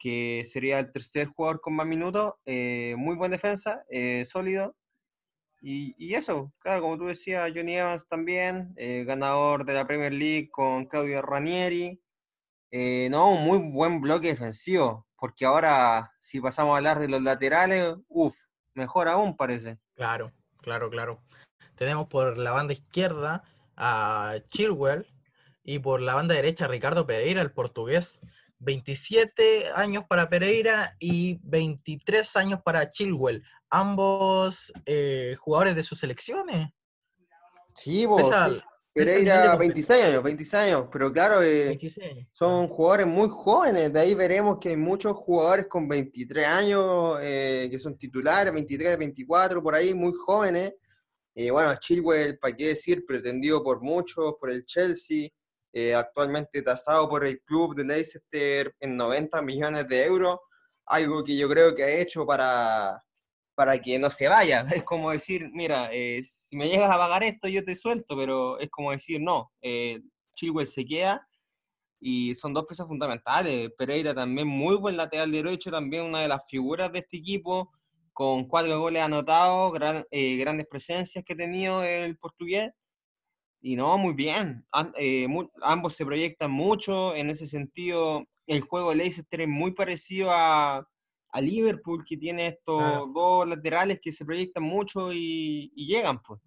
que 0.00 0.44
sería 0.46 0.80
el 0.80 0.90
tercer 0.92 1.28
jugador 1.28 1.60
con 1.60 1.76
más 1.76 1.86
minutos, 1.86 2.34
eh, 2.46 2.94
muy 2.98 3.14
buen 3.16 3.30
defensa, 3.30 3.84
eh, 3.90 4.24
sólido. 4.24 4.74
Y, 5.62 6.14
eso, 6.14 6.52
claro, 6.60 6.80
como 6.82 6.98
tú 6.98 7.04
decías, 7.06 7.52
Johnny 7.54 7.76
Evans 7.76 8.08
también, 8.08 8.72
eh, 8.76 9.04
ganador 9.06 9.66
de 9.66 9.74
la 9.74 9.86
Premier 9.86 10.12
League 10.12 10.48
con 10.50 10.86
Claudio 10.86 11.20
Ranieri. 11.22 12.00
no, 13.10 13.32
un 13.32 13.44
muy 13.44 13.58
buen 13.58 14.00
bloque 14.00 14.28
defensivo, 14.28 15.06
porque 15.20 15.44
ahora 15.44 16.10
si 16.18 16.40
pasamos 16.40 16.72
a 16.72 16.78
hablar 16.78 16.98
de 16.98 17.08
los 17.08 17.22
laterales, 17.22 17.94
uff, 18.08 18.36
mejor 18.74 19.06
aún 19.08 19.36
parece. 19.36 19.78
Claro, 19.94 20.32
claro, 20.62 20.88
claro. 20.88 21.22
Tenemos 21.76 22.08
por 22.08 22.38
la 22.38 22.52
banda 22.52 22.72
izquierda 22.72 23.44
a 23.76 24.36
Chilwell 24.48 25.06
y 25.62 25.78
por 25.78 26.00
la 26.00 26.14
banda 26.14 26.34
derecha 26.34 26.64
a 26.64 26.68
Ricardo 26.68 27.06
Pereira, 27.06 27.42
el 27.42 27.52
portugués. 27.52 28.22
27 28.60 29.70
años 29.74 30.04
para 30.06 30.28
Pereira 30.28 30.96
y 30.98 31.38
23 31.42 32.36
años 32.36 32.60
para 32.62 32.90
Chilwell, 32.90 33.42
ambos 33.70 34.72
eh, 34.84 35.34
jugadores 35.38 35.74
de 35.76 35.82
sus 35.82 35.98
selecciones. 35.98 36.68
Sí, 37.74 38.04
vos. 38.04 38.30
Pereira 39.04 39.56
26 39.56 40.04
años, 40.04 40.22
26 40.22 40.54
años, 40.54 40.88
pero 40.92 41.12
claro, 41.12 41.42
eh, 41.42 41.78
son 42.32 42.68
jugadores 42.68 43.06
muy 43.06 43.28
jóvenes, 43.28 43.92
de 43.92 44.00
ahí 44.00 44.14
veremos 44.14 44.58
que 44.60 44.70
hay 44.70 44.76
muchos 44.76 45.14
jugadores 45.14 45.66
con 45.66 45.88
23 45.88 46.46
años 46.46 47.18
eh, 47.20 47.68
que 47.70 47.78
son 47.78 47.96
titulares, 47.96 48.52
23, 48.52 48.98
24, 48.98 49.62
por 49.62 49.74
ahí, 49.74 49.94
muy 49.94 50.12
jóvenes. 50.12 50.72
Y 51.34 51.50
bueno, 51.50 51.74
Chilwell, 51.78 52.38
para 52.38 52.56
qué 52.56 52.68
decir, 52.68 53.04
pretendido 53.06 53.62
por 53.62 53.80
muchos, 53.80 54.34
por 54.38 54.50
el 54.50 54.64
Chelsea, 54.64 55.28
eh, 55.72 55.94
actualmente 55.94 56.62
tasado 56.62 57.08
por 57.08 57.24
el 57.24 57.40
club 57.42 57.76
de 57.76 57.84
Leicester 57.84 58.74
en 58.80 58.96
90 58.96 59.40
millones 59.40 59.86
de 59.88 60.04
euros, 60.04 60.38
algo 60.86 61.22
que 61.22 61.36
yo 61.36 61.48
creo 61.48 61.74
que 61.74 61.84
ha 61.84 62.00
hecho 62.00 62.26
para, 62.26 63.00
para 63.60 63.78
que 63.78 63.98
no 63.98 64.08
se 64.08 64.26
vaya. 64.26 64.64
Es 64.82 64.84
como 64.84 65.10
decir, 65.10 65.50
mira, 65.52 65.90
eh, 65.92 66.22
si 66.22 66.56
me 66.56 66.66
llegas 66.66 66.90
a 66.90 66.96
pagar 66.96 67.22
esto, 67.22 67.46
yo 67.46 67.62
te 67.62 67.76
suelto, 67.76 68.16
pero 68.16 68.58
es 68.58 68.70
como 68.70 68.90
decir, 68.90 69.20
no, 69.20 69.52
eh, 69.60 70.00
Chilwell 70.34 70.66
se 70.66 70.82
queda 70.82 71.28
y 72.00 72.34
son 72.34 72.54
dos 72.54 72.64
piezas 72.64 72.88
fundamentales. 72.88 73.70
Pereira 73.76 74.14
también 74.14 74.48
muy 74.48 74.76
buen 74.76 74.96
lateral 74.96 75.30
derecho, 75.30 75.70
también 75.70 76.06
una 76.06 76.20
de 76.22 76.28
las 76.28 76.48
figuras 76.48 76.90
de 76.90 77.00
este 77.00 77.18
equipo, 77.18 77.70
con 78.14 78.48
cuatro 78.48 78.80
goles 78.80 79.02
anotados, 79.02 79.74
grandes 79.74 80.66
presencias 80.66 81.22
que 81.22 81.34
ha 81.34 81.36
tenido 81.36 81.84
el 81.84 82.16
portugués. 82.16 82.70
Y 83.60 83.76
no, 83.76 83.98
muy 83.98 84.14
bien. 84.14 84.64
Eh, 84.96 85.28
ambos 85.60 85.94
se 85.96 86.06
proyectan 86.06 86.50
mucho. 86.50 87.14
En 87.14 87.28
ese 87.28 87.46
sentido, 87.46 88.24
el 88.46 88.62
juego 88.62 88.88
de 88.88 88.96
Leicester 88.96 89.42
es 89.42 89.48
muy 89.48 89.72
parecido 89.72 90.30
a, 90.32 90.88
Liverpool, 91.38 92.04
que 92.04 92.16
tiene 92.16 92.48
estos 92.48 93.12
dos 93.12 93.46
laterales 93.46 94.00
que 94.02 94.10
se 94.10 94.24
proyectan 94.24 94.62
mucho 94.62 95.12
y, 95.12 95.70
llegan, 95.76 96.20
pues. 96.22 96.40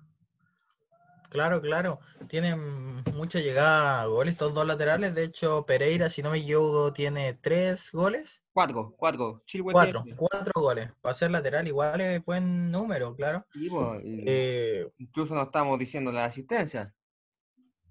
Claro, 1.30 1.62
claro. 1.62 2.00
Tienen 2.28 3.04
mucha 3.16 3.40
llegada 3.40 4.02
a 4.02 4.06
goles 4.06 4.34
estos 4.34 4.54
dos 4.54 4.68
laterales. 4.68 5.16
De 5.16 5.24
hecho, 5.24 5.66
Pereira, 5.66 6.10
si 6.10 6.22
no 6.22 6.30
me 6.30 6.38
equivoco, 6.38 6.94
tiene 6.94 7.34
tres 7.34 7.92
goles. 7.92 8.44
Cuatro, 8.52 8.94
cuatro. 8.96 9.42
cuatro, 9.72 10.04
cuatro 10.16 10.54
goles. 10.56 10.92
Para 11.02 11.16
ser 11.16 11.32
lateral 11.32 11.68
igual 11.68 12.02
es 12.02 12.24
buen 12.24 12.70
número, 12.70 13.16
claro. 13.16 13.48
Pues, 13.52 14.02
eh, 14.04 14.88
incluso 15.00 15.34
no 15.34 15.44
estamos 15.44 15.80
diciendo 15.80 16.12
la 16.12 16.26
asistencia. 16.26 16.94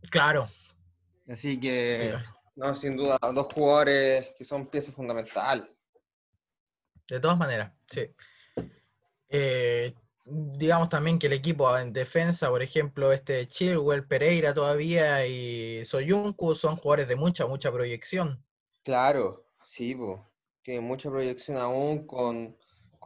Claro. 0.08 0.48
Así 1.28 1.58
que, 1.58 2.14
no, 2.54 2.74
sin 2.74 2.96
duda, 2.96 3.18
dos 3.34 3.52
jugadores 3.52 4.28
que 4.36 4.44
son 4.44 4.66
piezas 4.66 4.94
fundamentales. 4.94 5.66
De 7.08 7.20
todas 7.20 7.38
maneras, 7.38 7.72
sí. 7.86 8.14
Eh, 9.28 9.94
digamos 10.24 10.88
también 10.88 11.18
que 11.18 11.26
el 11.26 11.32
equipo 11.32 11.76
en 11.76 11.92
defensa, 11.92 12.48
por 12.48 12.62
ejemplo, 12.62 13.12
este 13.12 13.46
Chilwell, 13.46 14.06
Pereira 14.06 14.54
todavía 14.54 15.26
y 15.26 15.84
Soyuncu 15.84 16.54
son 16.54 16.76
jugadores 16.76 17.08
de 17.08 17.16
mucha, 17.16 17.46
mucha 17.46 17.72
proyección. 17.72 18.44
Claro, 18.84 19.44
sí, 19.64 19.96
tiene 20.62 20.80
mucha 20.80 21.10
proyección 21.10 21.56
aún 21.58 22.06
con, 22.06 22.56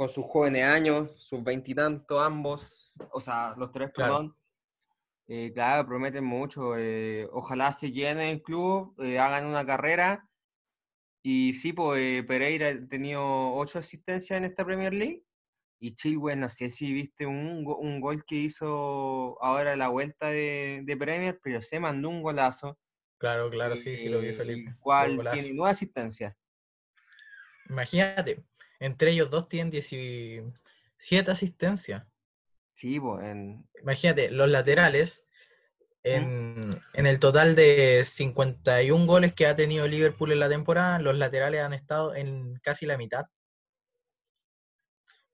sus 0.09 0.27
jóvenes 0.27 0.65
años, 0.65 1.11
sus 1.17 1.43
veintitantos 1.43 2.21
ambos, 2.21 2.95
o 3.13 3.21
sea, 3.21 3.55
los 3.57 3.73
tres, 3.73 3.91
perdón. 3.95 4.37
Eh, 5.29 5.51
claro, 5.53 5.89
prometen 5.89 6.25
mucho. 6.25 6.77
Eh, 6.77 7.29
ojalá 7.33 7.73
se 7.73 7.91
llene 7.91 8.31
el 8.31 8.43
club, 8.43 8.95
eh, 9.03 9.19
hagan 9.19 9.47
una 9.47 9.67
carrera. 9.67 10.26
Y 11.29 11.55
sí, 11.55 11.73
pues 11.73 12.25
Pereira 12.25 12.69
ha 12.69 12.87
tenido 12.87 13.53
ocho 13.53 13.81
asistencias 13.81 14.37
en 14.37 14.45
esta 14.45 14.65
Premier 14.65 14.95
League. 14.95 15.25
Y 15.81 15.97
Chilwell, 15.97 16.39
no 16.39 16.49
sé 16.49 16.71
si 16.71 16.93
viste 16.93 17.27
un, 17.27 17.65
un 17.67 18.01
gol 18.01 18.25
que 18.25 18.37
hizo 18.37 19.37
ahora 19.43 19.75
la 19.75 19.89
vuelta 19.89 20.29
de, 20.29 20.83
de 20.85 20.97
Premier, 20.97 21.41
pero 21.43 21.61
se 21.61 21.81
mandó 21.81 22.11
un 22.11 22.23
golazo. 22.23 22.79
Claro, 23.19 23.51
claro, 23.51 23.77
sí, 23.77 23.97
sí 23.97 24.09
lo 24.09 24.21
vi, 24.21 24.29
eh, 24.29 24.35
Felipe. 24.35 24.71
el 24.71 24.77
cual 24.79 25.29
tiene 25.33 25.51
nueve 25.53 25.73
asistencias. 25.73 26.37
Imagínate, 27.71 28.45
entre 28.79 29.11
ellos 29.11 29.29
dos 29.29 29.49
tienen 29.49 29.73
17 29.73 30.53
asistencias. 31.29 32.07
Sí, 32.77 33.01
pues, 33.01 33.25
en, 33.25 33.69
Imagínate, 33.83 34.31
los 34.31 34.49
laterales, 34.49 35.25
en, 36.07 36.61
en 36.93 37.07
el 37.07 37.19
total 37.19 37.57
de 37.57 38.05
51 38.05 39.07
goles 39.07 39.35
que 39.35 39.47
ha 39.47 39.57
tenido 39.57 39.89
Liverpool 39.89 40.33
en 40.33 40.39
la 40.39 40.49
temporada, 40.49 40.99
los 41.01 41.17
laterales 41.17 41.61
han 41.61 41.73
estado 41.73 42.15
en 42.15 42.55
casi 42.63 42.87
la 42.87 42.97
mitad. 42.97 43.27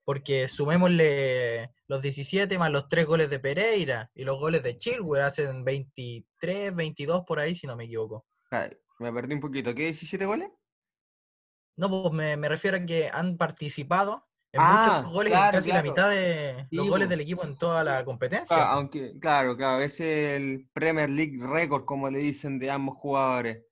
Porque 0.03 0.47
sumémosle 0.47 1.71
los 1.87 2.01
17 2.01 2.57
más 2.57 2.71
los 2.71 2.87
3 2.87 3.05
goles 3.05 3.29
de 3.29 3.39
Pereira 3.39 4.11
y 4.13 4.23
los 4.23 4.37
goles 4.39 4.63
de 4.63 4.75
Chilwell 4.75 5.21
hacen 5.21 5.63
23, 5.63 6.75
22 6.75 7.23
por 7.25 7.39
ahí, 7.39 7.55
si 7.55 7.67
no 7.67 7.75
me 7.75 7.85
equivoco. 7.85 8.25
ah, 8.51 8.69
me 8.99 9.13
perdí 9.13 9.35
un 9.35 9.41
poquito. 9.41 9.73
¿Qué? 9.73 9.89
¿17 9.89 10.25
goles? 10.25 10.49
No, 11.77 11.89
pues 11.89 12.13
me, 12.13 12.35
me 12.35 12.49
refiero 12.49 12.77
a 12.77 12.85
que 12.85 13.09
han 13.13 13.37
participado 13.37 14.27
en 14.53 14.61
Ah, 14.61 14.97
muchos 15.01 15.13
goles, 15.13 15.33
en 15.33 15.37
claro, 15.39 15.57
casi 15.57 15.69
la 15.69 15.73
claro. 15.81 15.89
mitad 15.89 16.09
de 16.11 16.67
Sí, 16.69 16.75
los 16.75 16.87
goles 16.89 17.09
del 17.09 17.21
equipo 17.21 17.43
en 17.43 17.57
toda 17.57 17.83
la 17.83 18.05
competencia. 18.05 18.55
Ah, 18.55 18.73
aunque, 18.73 19.17
claro, 19.19 19.57
claro, 19.57 19.81
es 19.81 19.99
el 19.99 20.69
Premier 20.73 21.09
League 21.09 21.37
récord, 21.41 21.85
como 21.85 22.09
le 22.09 22.19
dicen, 22.19 22.59
de 22.59 22.69
ambos 22.69 22.95
jugadores. 22.97 23.63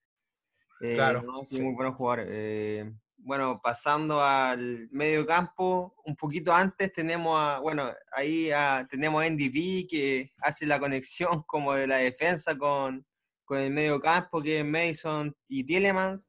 Eh, 0.81 0.95
Claro, 0.95 1.21
no, 1.21 1.43
sí, 1.43 1.57
sí. 1.57 1.61
muy 1.61 1.75
buenos 1.75 1.95
jugadores. 1.95 2.27
Eh, 2.31 2.91
bueno, 3.17 3.61
pasando 3.63 4.23
al 4.23 4.89
medio 4.91 5.23
campo, 5.27 5.93
un 6.03 6.15
poquito 6.15 6.51
antes 6.51 6.91
tenemos 6.91 7.39
a, 7.39 7.59
bueno, 7.59 7.91
ahí 8.11 8.49
a- 8.51 8.87
tenemos 8.89 9.21
a 9.21 9.27
NDD 9.27 9.85
que 9.87 10.33
hace 10.39 10.65
la 10.65 10.79
conexión 10.79 11.43
como 11.45 11.73
de 11.75 11.85
la 11.85 11.97
defensa 11.97 12.57
con, 12.57 13.05
con 13.45 13.59
el 13.59 13.69
medio 13.71 13.99
campo, 13.99 14.41
que 14.41 14.61
es 14.61 14.65
Mason 14.65 15.35
y 15.47 15.63
Tielemans. 15.63 16.27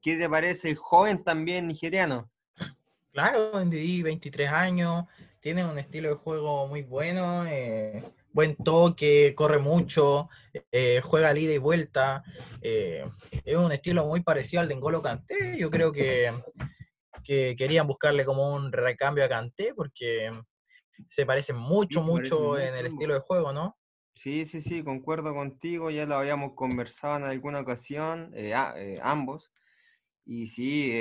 ¿Qué 0.00 0.16
te 0.16 0.28
parece 0.28 0.70
el 0.70 0.76
joven 0.76 1.22
también 1.22 1.68
nigeriano? 1.68 2.31
Claro, 3.12 3.62
Ndidi, 3.62 4.02
23 4.02 4.48
años, 4.50 5.04
tiene 5.40 5.64
un 5.66 5.78
estilo 5.78 6.08
de 6.08 6.14
juego 6.14 6.66
muy 6.66 6.82
bueno, 6.82 7.44
eh, 7.46 8.02
buen 8.32 8.56
toque, 8.56 9.34
corre 9.36 9.58
mucho, 9.58 10.30
eh, 10.70 11.00
juega 11.04 11.36
ida 11.38 11.52
y 11.52 11.58
vuelta. 11.58 12.22
eh, 12.62 13.04
es 13.44 13.56
un 13.56 13.70
estilo 13.70 14.06
muy 14.06 14.22
parecido 14.22 14.62
al 14.62 14.68
de 14.68 14.76
N'Golo 14.76 15.02
Kanté. 15.02 15.58
Yo 15.58 15.70
creo 15.70 15.92
que, 15.92 16.32
que 17.22 17.54
querían 17.56 17.86
buscarle 17.86 18.24
como 18.24 18.54
un 18.54 18.72
recambio 18.72 19.24
a 19.24 19.28
Kanté 19.28 19.74
porque 19.74 20.30
se 21.08 21.26
parecen 21.26 21.56
mucho, 21.56 22.02
mucho 22.02 22.58
en 22.58 22.74
el 22.74 22.86
estilo 22.86 23.12
de 23.14 23.20
juego, 23.20 23.52
¿no? 23.52 23.76
Sí, 24.14 24.46
sí, 24.46 24.60
sí, 24.62 24.82
concuerdo 24.82 25.34
contigo, 25.34 25.90
ya 25.90 26.06
lo 26.06 26.14
habíamos 26.14 26.52
conversado 26.54 27.16
en 27.16 27.24
alguna 27.24 27.60
ocasión, 27.60 28.30
eh, 28.34 28.54
a- 28.54 28.74
ambos. 29.02 29.52
Y 30.24 30.46
sí, 30.46 30.92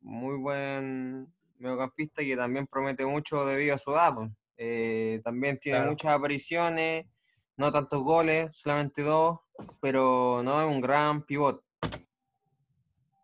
muy 0.00 0.36
buen 0.38 1.32
mediocampista 1.62 2.22
que 2.22 2.36
también 2.36 2.66
promete 2.66 3.06
mucho 3.06 3.46
debido 3.46 3.74
a 3.74 3.78
su 3.78 3.92
edad. 3.92 4.14
Eh, 4.56 5.20
también 5.24 5.58
tiene 5.58 5.78
Claro. 5.78 5.90
muchas 5.92 6.12
apariciones, 6.12 7.06
no 7.56 7.70
tantos 7.72 8.02
goles, 8.02 8.54
solamente 8.56 9.02
dos, 9.02 9.38
pero 9.80 10.42
no 10.44 10.60
es 10.60 10.66
un 10.68 10.80
gran 10.80 11.24
pivot. 11.24 11.62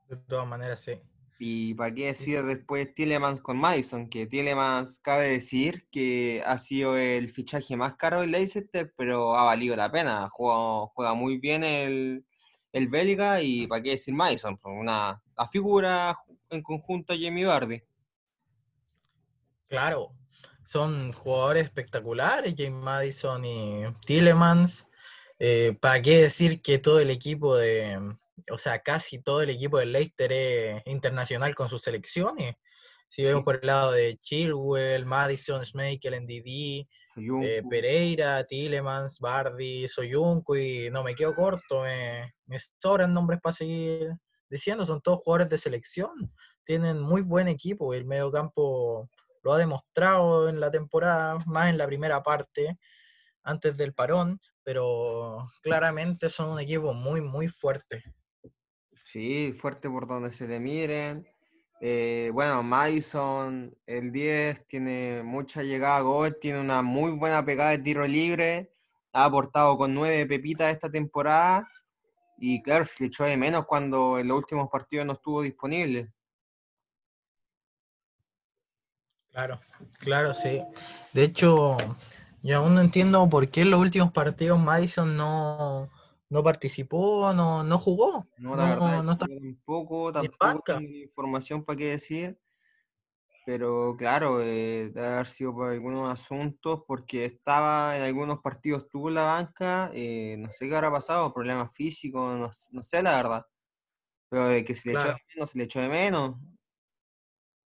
De 0.09 0.17
todas 0.17 0.47
maneras, 0.47 0.81
sí. 0.81 0.93
Y 1.41 1.75
para 1.75 1.95
qué 1.95 2.07
decir 2.07 2.43
después 2.45 2.93
Tielemans 2.95 3.41
con 3.41 3.59
Madison, 3.59 4.09
que 4.09 4.27
Tielemans 4.27 4.99
cabe 4.99 5.29
decir 5.29 5.87
que 5.91 6.43
ha 6.45 6.59
sido 6.59 6.97
el 6.97 7.29
fichaje 7.29 7.77
más 7.77 7.95
caro 7.97 8.23
del 8.23 8.33
Leicester, 8.33 8.93
pero 8.97 9.37
ha 9.37 9.45
valido 9.45 9.77
la 9.77 9.91
pena. 9.91 10.29
Juega, 10.31 10.87
juega 10.95 11.15
muy 11.15 11.39
bien 11.39 11.63
el, 11.63 12.25
el 12.73 12.89
belga 12.89 13.41
y 13.41 13.67
para 13.69 13.83
qué 13.83 13.91
decir 13.91 14.15
Madison, 14.15 14.59
una 14.65 15.23
la 15.37 15.47
figura 15.49 16.19
en 16.51 16.63
conjunto 16.63 17.13
a 17.13 17.17
Jamie 17.21 17.45
Vardy. 17.45 17.83
Claro, 19.69 20.13
son 20.65 21.13
jugadores 21.13 21.65
espectaculares, 21.65 22.55
James 22.57 22.83
Madison 22.83 23.45
y 23.45 23.85
Tillemans. 24.07 24.87
¿Para 25.81 26.03
qué 26.03 26.23
decir 26.23 26.61
que 26.61 26.79
todo 26.79 27.01
el 27.01 27.11
equipo 27.11 27.57
de, 27.57 27.99
o 28.51 28.59
sea, 28.59 28.81
casi 28.83 29.23
todo 29.23 29.43
el 29.43 29.51
equipo 29.51 29.79
del 29.79 29.93
Leicester 29.93 30.33
es 30.33 30.83
internacional 30.87 31.55
con 31.55 31.69
sus 31.69 31.83
selecciones? 31.83 32.55
Si 33.11 33.23
vemos 33.23 33.41
Sí. 33.41 33.45
por 33.45 33.59
el 33.61 33.67
lado 33.67 33.93
de 33.93 34.19
Chilwell, 34.19 35.07
Madison, 35.07 35.65
Schmeichel, 35.65 36.15
NDD, 36.15 36.87
eh, 37.43 37.63
Pereira, 37.71 38.45
Tillemans, 38.45 39.19
Bardi, 39.21 39.89
Soyuncu 39.89 40.57
y 40.57 40.91
no 40.91 41.03
me 41.03 41.15
quedo 41.15 41.35
corto, 41.35 41.83
me, 41.83 42.35
me 42.47 42.59
sobran 42.79 43.15
nombres 43.15 43.41
para 43.41 43.55
seguir 43.55 44.11
diciendo, 44.51 44.85
son 44.85 45.01
todos 45.01 45.21
jugadores 45.25 45.49
de 45.49 45.59
selección, 45.59 46.11
tienen 46.65 47.01
muy 47.01 47.23
buen 47.23 47.49
equipo, 47.49 47.95
el 47.95 48.05
medio 48.05 48.31
campo 48.31 49.09
lo 49.43 49.53
ha 49.53 49.59
demostrado 49.59 50.49
en 50.49 50.61
la 50.61 50.71
temporada, 50.71 51.39
más 51.47 51.69
en 51.69 51.79
la 51.79 51.87
primera 51.87 52.23
parte, 52.23 52.79
antes 53.43 53.77
del 53.77 53.95
parón, 53.95 54.41
pero 54.63 55.49
claramente 55.63 56.29
son 56.29 56.51
un 56.51 56.61
equipo 56.61 56.93
muy, 56.93 57.21
muy 57.21 57.49
fuerte. 57.49 58.03
Sí, 59.05 59.53
fuerte 59.53 59.89
por 59.89 60.07
donde 60.07 60.31
se 60.31 60.47
le 60.47 60.61
miren. 60.61 61.27
Eh, 61.81 62.31
bueno, 62.35 62.63
Madison, 62.63 63.75
el 63.87 64.13
10, 64.13 64.67
tiene 64.67 65.23
mucha 65.23 65.63
llegada 65.63 65.99
a 65.99 66.03
gol, 66.03 66.37
tiene 66.41 66.61
una 66.61 66.83
muy 66.83 67.13
buena 67.13 67.45
pegada 67.45 67.71
de 67.71 67.79
tiro 67.79 68.07
libre, 68.07 68.73
ha 69.13 69.25
aportado 69.25 69.79
con 69.79 69.95
nueve 69.95 70.27
pepitas 70.27 70.73
esta 70.73 70.91
temporada 70.91 71.69
y 72.37 72.63
claro, 72.63 72.85
se 72.85 73.03
le 73.03 73.09
echó 73.09 73.25
de 73.25 73.37
menos 73.37 73.67
cuando 73.67 74.19
en 74.19 74.29
los 74.29 74.39
últimos 74.39 74.69
partidos 74.71 75.07
no 75.07 75.15
estuvo 75.15 75.43
disponible. 75.43 76.13
Claro, 79.39 79.61
claro, 80.01 80.35
sí. 80.35 80.61
De 81.13 81.23
hecho, 81.23 81.77
yo 82.43 82.59
aún 82.59 82.75
no 82.75 82.81
entiendo 82.81 83.29
por 83.29 83.49
qué 83.49 83.61
en 83.61 83.71
los 83.71 83.79
últimos 83.79 84.11
partidos 84.11 84.59
Madison 84.59 85.17
no, 85.17 85.89
no 86.29 86.43
participó, 86.43 87.33
no, 87.33 87.63
no 87.63 87.79
jugó. 87.79 88.27
No, 88.39 88.57
la 88.57 88.65
No, 88.65 88.71
verdad, 88.71 89.03
no 89.05 89.13
es 89.13 89.19
está 89.19 89.27
tampoco, 89.29 90.13
tampoco 90.13 90.63
tengo 90.67 90.93
información 90.93 91.65
para 91.65 91.77
qué 91.77 91.85
decir, 91.91 92.37
pero 93.47 93.95
claro, 93.97 94.43
eh, 94.43 94.91
debe 94.93 95.07
haber 95.07 95.29
sido 95.29 95.55
por 95.55 95.71
algunos 95.71 96.11
asuntos, 96.11 96.83
porque 96.85 97.25
estaba 97.25 97.97
en 97.97 98.03
algunos 98.03 98.41
partidos 98.41 98.89
tuvo 98.89 99.09
la 99.09 99.23
banca, 99.23 99.93
eh, 99.95 100.35
no 100.37 100.51
sé 100.51 100.69
qué 100.69 100.75
habrá 100.75 100.91
pasado, 100.91 101.33
problemas 101.33 101.73
físicos, 101.73 102.37
no, 102.37 102.51
no 102.73 102.83
sé 102.83 103.03
la 103.05 103.15
verdad, 103.15 103.47
pero 104.29 104.49
de 104.49 104.65
que 104.65 104.75
se 104.75 104.89
le 104.89 104.95
echó 104.97 105.09
de 105.09 105.17
menos, 105.37 105.51
se 105.51 105.59
le 105.59 105.65
echó 105.65 105.81
de 105.81 105.89
menos. 105.89 106.37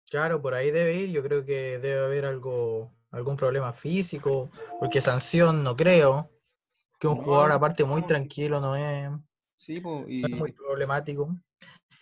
Claro, 0.09 0.41
por 0.41 0.53
ahí 0.53 0.71
debe 0.71 0.95
ir. 0.95 1.09
Yo 1.11 1.21
creo 1.23 1.45
que 1.45 1.77
debe 1.79 2.05
haber 2.05 2.25
algo, 2.25 2.91
algún 3.11 3.35
problema 3.35 3.73
físico, 3.73 4.49
porque 4.79 5.01
sanción 5.01 5.63
no 5.63 5.75
creo. 5.75 6.29
Que 6.99 7.07
un 7.07 7.17
No, 7.17 7.23
jugador 7.23 7.53
aparte 7.53 7.85
muy 7.85 8.01
tranquilo 8.05 8.59
no 8.59 8.75
es, 8.75 9.09
sí, 9.55 9.75
es 9.75 10.29
muy 10.31 10.51
problemático. 10.51 11.33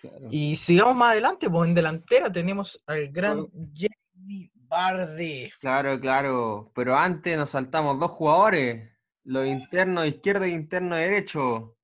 claro. 0.01 0.27
Y 0.31 0.55
sigamos 0.55 0.95
más 0.95 1.11
adelante, 1.11 1.49
pues 1.49 1.67
en 1.67 1.75
delantera 1.75 2.31
tenemos 2.31 2.81
al 2.87 3.09
gran 3.09 3.47
Bueno. 3.51 3.71
Jamie. 3.75 4.51
Claro, 5.59 5.99
claro, 5.99 6.71
pero 6.75 6.95
antes 6.95 7.37
nos 7.37 7.51
saltamos 7.51 7.99
dos 7.99 8.11
jugadores, 8.11 8.91
los 9.23 9.45
internos 9.45 10.05
izquierdo 10.05 10.45
y 10.45 10.51
interno 10.51 10.95
derecho. 10.95 11.77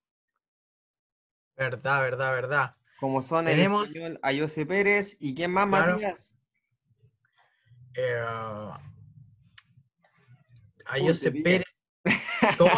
Verdad, 1.56 2.01
verdad, 2.01 2.34
verdad. 2.34 2.75
Como 3.03 3.22
son 3.22 3.50
el 3.50 3.57
Tenemos- 3.57 3.86
español 3.89 4.17
a 4.24 4.31
José 4.33 4.65
Pérez 4.65 5.17
y 5.19 5.36
quién 5.36 5.51
más, 5.51 5.67
Claro. 5.67 5.95
Matías. 5.95 6.33
Eh, 7.95 8.24
Uy. 11.33 11.41
Pérez. 11.43 11.67
¿Cómo? 12.57 12.72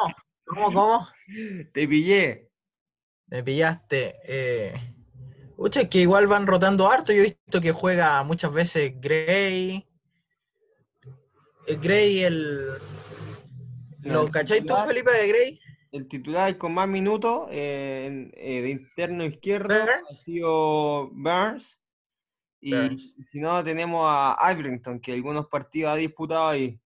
¿Cómo? 0.45 0.73
¿Cómo? 0.73 1.07
Te 1.73 1.87
pillé. 1.87 2.49
Me 3.27 3.43
pillaste. 3.43 4.15
Eh, 4.23 4.95
pucha, 5.55 5.81
es 5.81 5.89
que 5.89 5.99
igual 5.99 6.25
van 6.25 6.47
rotando 6.47 6.89
harto. 6.89 7.13
Yo 7.13 7.19
he 7.19 7.25
visto 7.25 7.61
que 7.61 7.71
juega 7.71 8.23
muchas 8.23 8.51
veces 8.51 8.93
Gray. 8.99 9.87
El 11.67 11.79
Gray, 11.79 12.21
el. 12.23 12.67
No, 13.99 14.13
¿Lo 14.13 14.23
el 14.23 14.31
cacháis 14.31 14.65
tú, 14.65 14.73
Felipe, 14.87 15.11
de 15.11 15.27
Gray? 15.27 15.59
El 15.95 16.07
titular 16.07 16.57
con 16.57 16.73
más 16.73 16.89
minutos 16.89 17.47
eh, 17.51 18.03
en- 18.07 18.31
eh, 18.35 18.61
de 18.61 18.69
interno 18.69 19.23
izquierdo 19.23 19.73
ha 19.75 20.11
sido 20.13 21.09
Burns. 21.11 21.79
Y 22.59 22.75
Burns. 22.75 23.15
si 23.31 23.39
no, 23.39 23.63
tenemos 23.63 24.03
a 24.05 24.33
Albrington, 24.33 24.99
que 24.99 25.13
algunos 25.13 25.47
partidos 25.47 25.93
ha 25.93 25.95
disputado 25.95 26.49
ahí. 26.49 26.77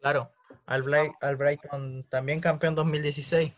Claro. 0.00 0.30
Al, 0.66 0.84
Bri- 0.84 1.12
al 1.20 1.34
Brighton 1.36 2.06
también 2.08 2.38
campeón 2.38 2.76
2016. 2.76 3.52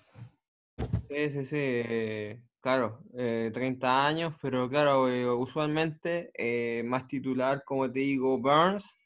Sí, 1.10 1.30
sí, 1.30 1.44
sí. 1.44 1.56
eh, 1.58 2.40
claro, 2.62 3.00
eh, 3.18 3.50
30 3.52 4.06
años, 4.06 4.32
pero 4.40 4.66
claro, 4.70 5.10
eh, 5.10 5.28
usualmente 5.30 6.30
eh, 6.32 6.82
más 6.84 7.06
titular, 7.06 7.62
como 7.64 7.84
te 7.92 7.98
digo, 7.98 8.38
Burns, 8.38 8.96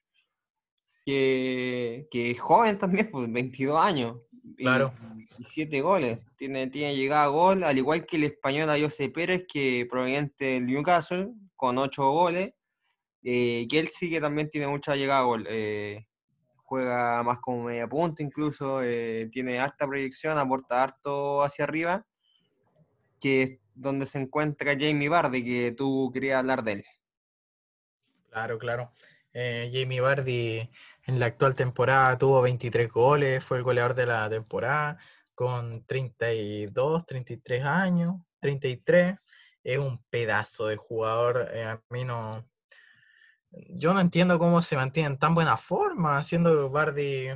que, 1.05 2.07
que 2.13 2.31
es 2.31 2.41
joven 2.41 2.79
también, 2.79 3.11
pues 3.11 3.31
22 3.33 3.77
años. 3.77 4.19
Claro. 4.57 4.93
Y, 5.39 5.45
siete 5.45 5.81
goles. 5.81 6.19
Tiene, 6.37 6.69
tiene 6.69 6.97
llegada 6.97 7.25
a 7.25 7.29
gol, 7.29 7.63
al 7.65 7.77
igual 7.77 8.07
que 8.07 8.17
el 8.17 8.25
español 8.25 8.69
José 8.81 9.09
Pérez, 9.09 9.45
que 9.49 9.87
proveniente 9.89 10.45
del 10.45 10.67
Newcastle, 10.67 11.31
con 11.57 11.79
ocho 11.79 12.11
goles. 12.11 12.55
Eh, 13.23 13.67
Kelsey, 13.69 14.11
que 14.11 14.21
también 14.21 14.49
tiene 14.49 14.69
mucha 14.69 14.97
llegada 14.97 15.21
a 15.21 15.25
gol. 15.25 15.47
Eh, 15.49 16.07
juega 16.69 17.23
más 17.23 17.39
como 17.41 17.65
media 17.65 17.89
punta 17.89 18.23
incluso, 18.23 18.83
eh, 18.83 19.29
tiene 19.33 19.59
harta 19.59 19.87
proyección, 19.87 20.37
aporta 20.37 20.83
harto 20.83 21.43
hacia 21.43 21.65
arriba, 21.65 22.07
que 23.19 23.43
es 23.43 23.59
donde 23.75 24.05
se 24.05 24.19
encuentra 24.19 24.77
Jamie 24.79 25.09
Vardy, 25.09 25.43
que 25.43 25.73
tú 25.73 26.11
querías 26.13 26.39
hablar 26.39 26.63
de 26.63 26.73
él. 26.73 26.85
Claro, 28.31 28.59
claro. 28.59 28.93
Eh, 29.33 29.71
Jamie 29.73 30.01
Vardy 30.01 30.71
en 31.09 31.19
la 31.19 31.27
actual 31.27 31.57
temporada 31.57 32.19
tuvo 32.19 32.43
23 32.43 32.91
goles, 32.91 33.43
fue 33.43 33.57
el 33.57 33.65
goleador 33.65 33.95
de 33.95 34.05
la 34.07 34.29
temporada 34.29 34.99
con 35.35 35.85
32, 35.87 37.07
33 37.07 37.65
años, 37.65 38.17
33. 38.41 39.19
Es 39.65 39.79
un 39.79 40.05
pedazo 40.11 40.67
de 40.67 40.77
jugador. 40.77 41.51
Eh, 41.55 41.65
a 41.65 41.83
mí 41.89 42.05
no. 42.05 42.47
Yo 43.51 43.95
no 43.95 44.01
entiendo 44.01 44.39
cómo 44.39 44.61
se 44.61 44.77
mantiene 44.77 45.09
en 45.09 45.19
tan 45.19 45.35
buena 45.35 45.57
forma, 45.57 46.23
siendo 46.25 46.69
Bardi 46.69 47.29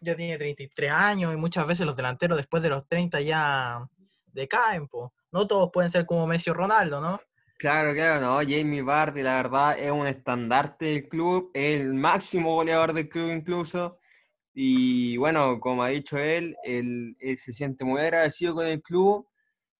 ya 0.00 0.16
tiene 0.16 0.38
33 0.38 0.90
años 0.90 1.34
y 1.34 1.36
muchas 1.36 1.66
veces 1.66 1.84
los 1.84 1.96
delanteros 1.96 2.38
después 2.38 2.62
de 2.62 2.70
los 2.70 2.86
30 2.86 3.20
ya 3.20 3.86
decaen. 4.26 4.88
No 5.32 5.46
todos 5.46 5.70
pueden 5.70 5.90
ser 5.90 6.06
como 6.06 6.26
Messi 6.26 6.48
o 6.48 6.54
Ronaldo, 6.54 7.02
¿no? 7.02 7.20
Claro, 7.58 7.94
claro, 7.94 8.20
no. 8.20 8.36
Jamie 8.48 8.82
Vardy, 8.82 9.22
la 9.22 9.36
verdad, 9.36 9.78
es 9.78 9.90
un 9.90 10.06
estandarte 10.06 10.84
del 10.86 11.08
club, 11.08 11.50
es 11.54 11.80
el 11.80 11.94
máximo 11.94 12.54
goleador 12.54 12.92
del 12.92 13.08
club 13.08 13.30
incluso. 13.32 13.98
Y 14.52 15.16
bueno, 15.16 15.58
como 15.60 15.82
ha 15.82 15.88
dicho 15.88 16.18
él, 16.18 16.56
él, 16.64 17.16
se 17.36 17.52
siente 17.52 17.84
muy 17.84 18.00
agradecido 18.00 18.54
con 18.54 18.66
el 18.66 18.82
club. 18.82 19.26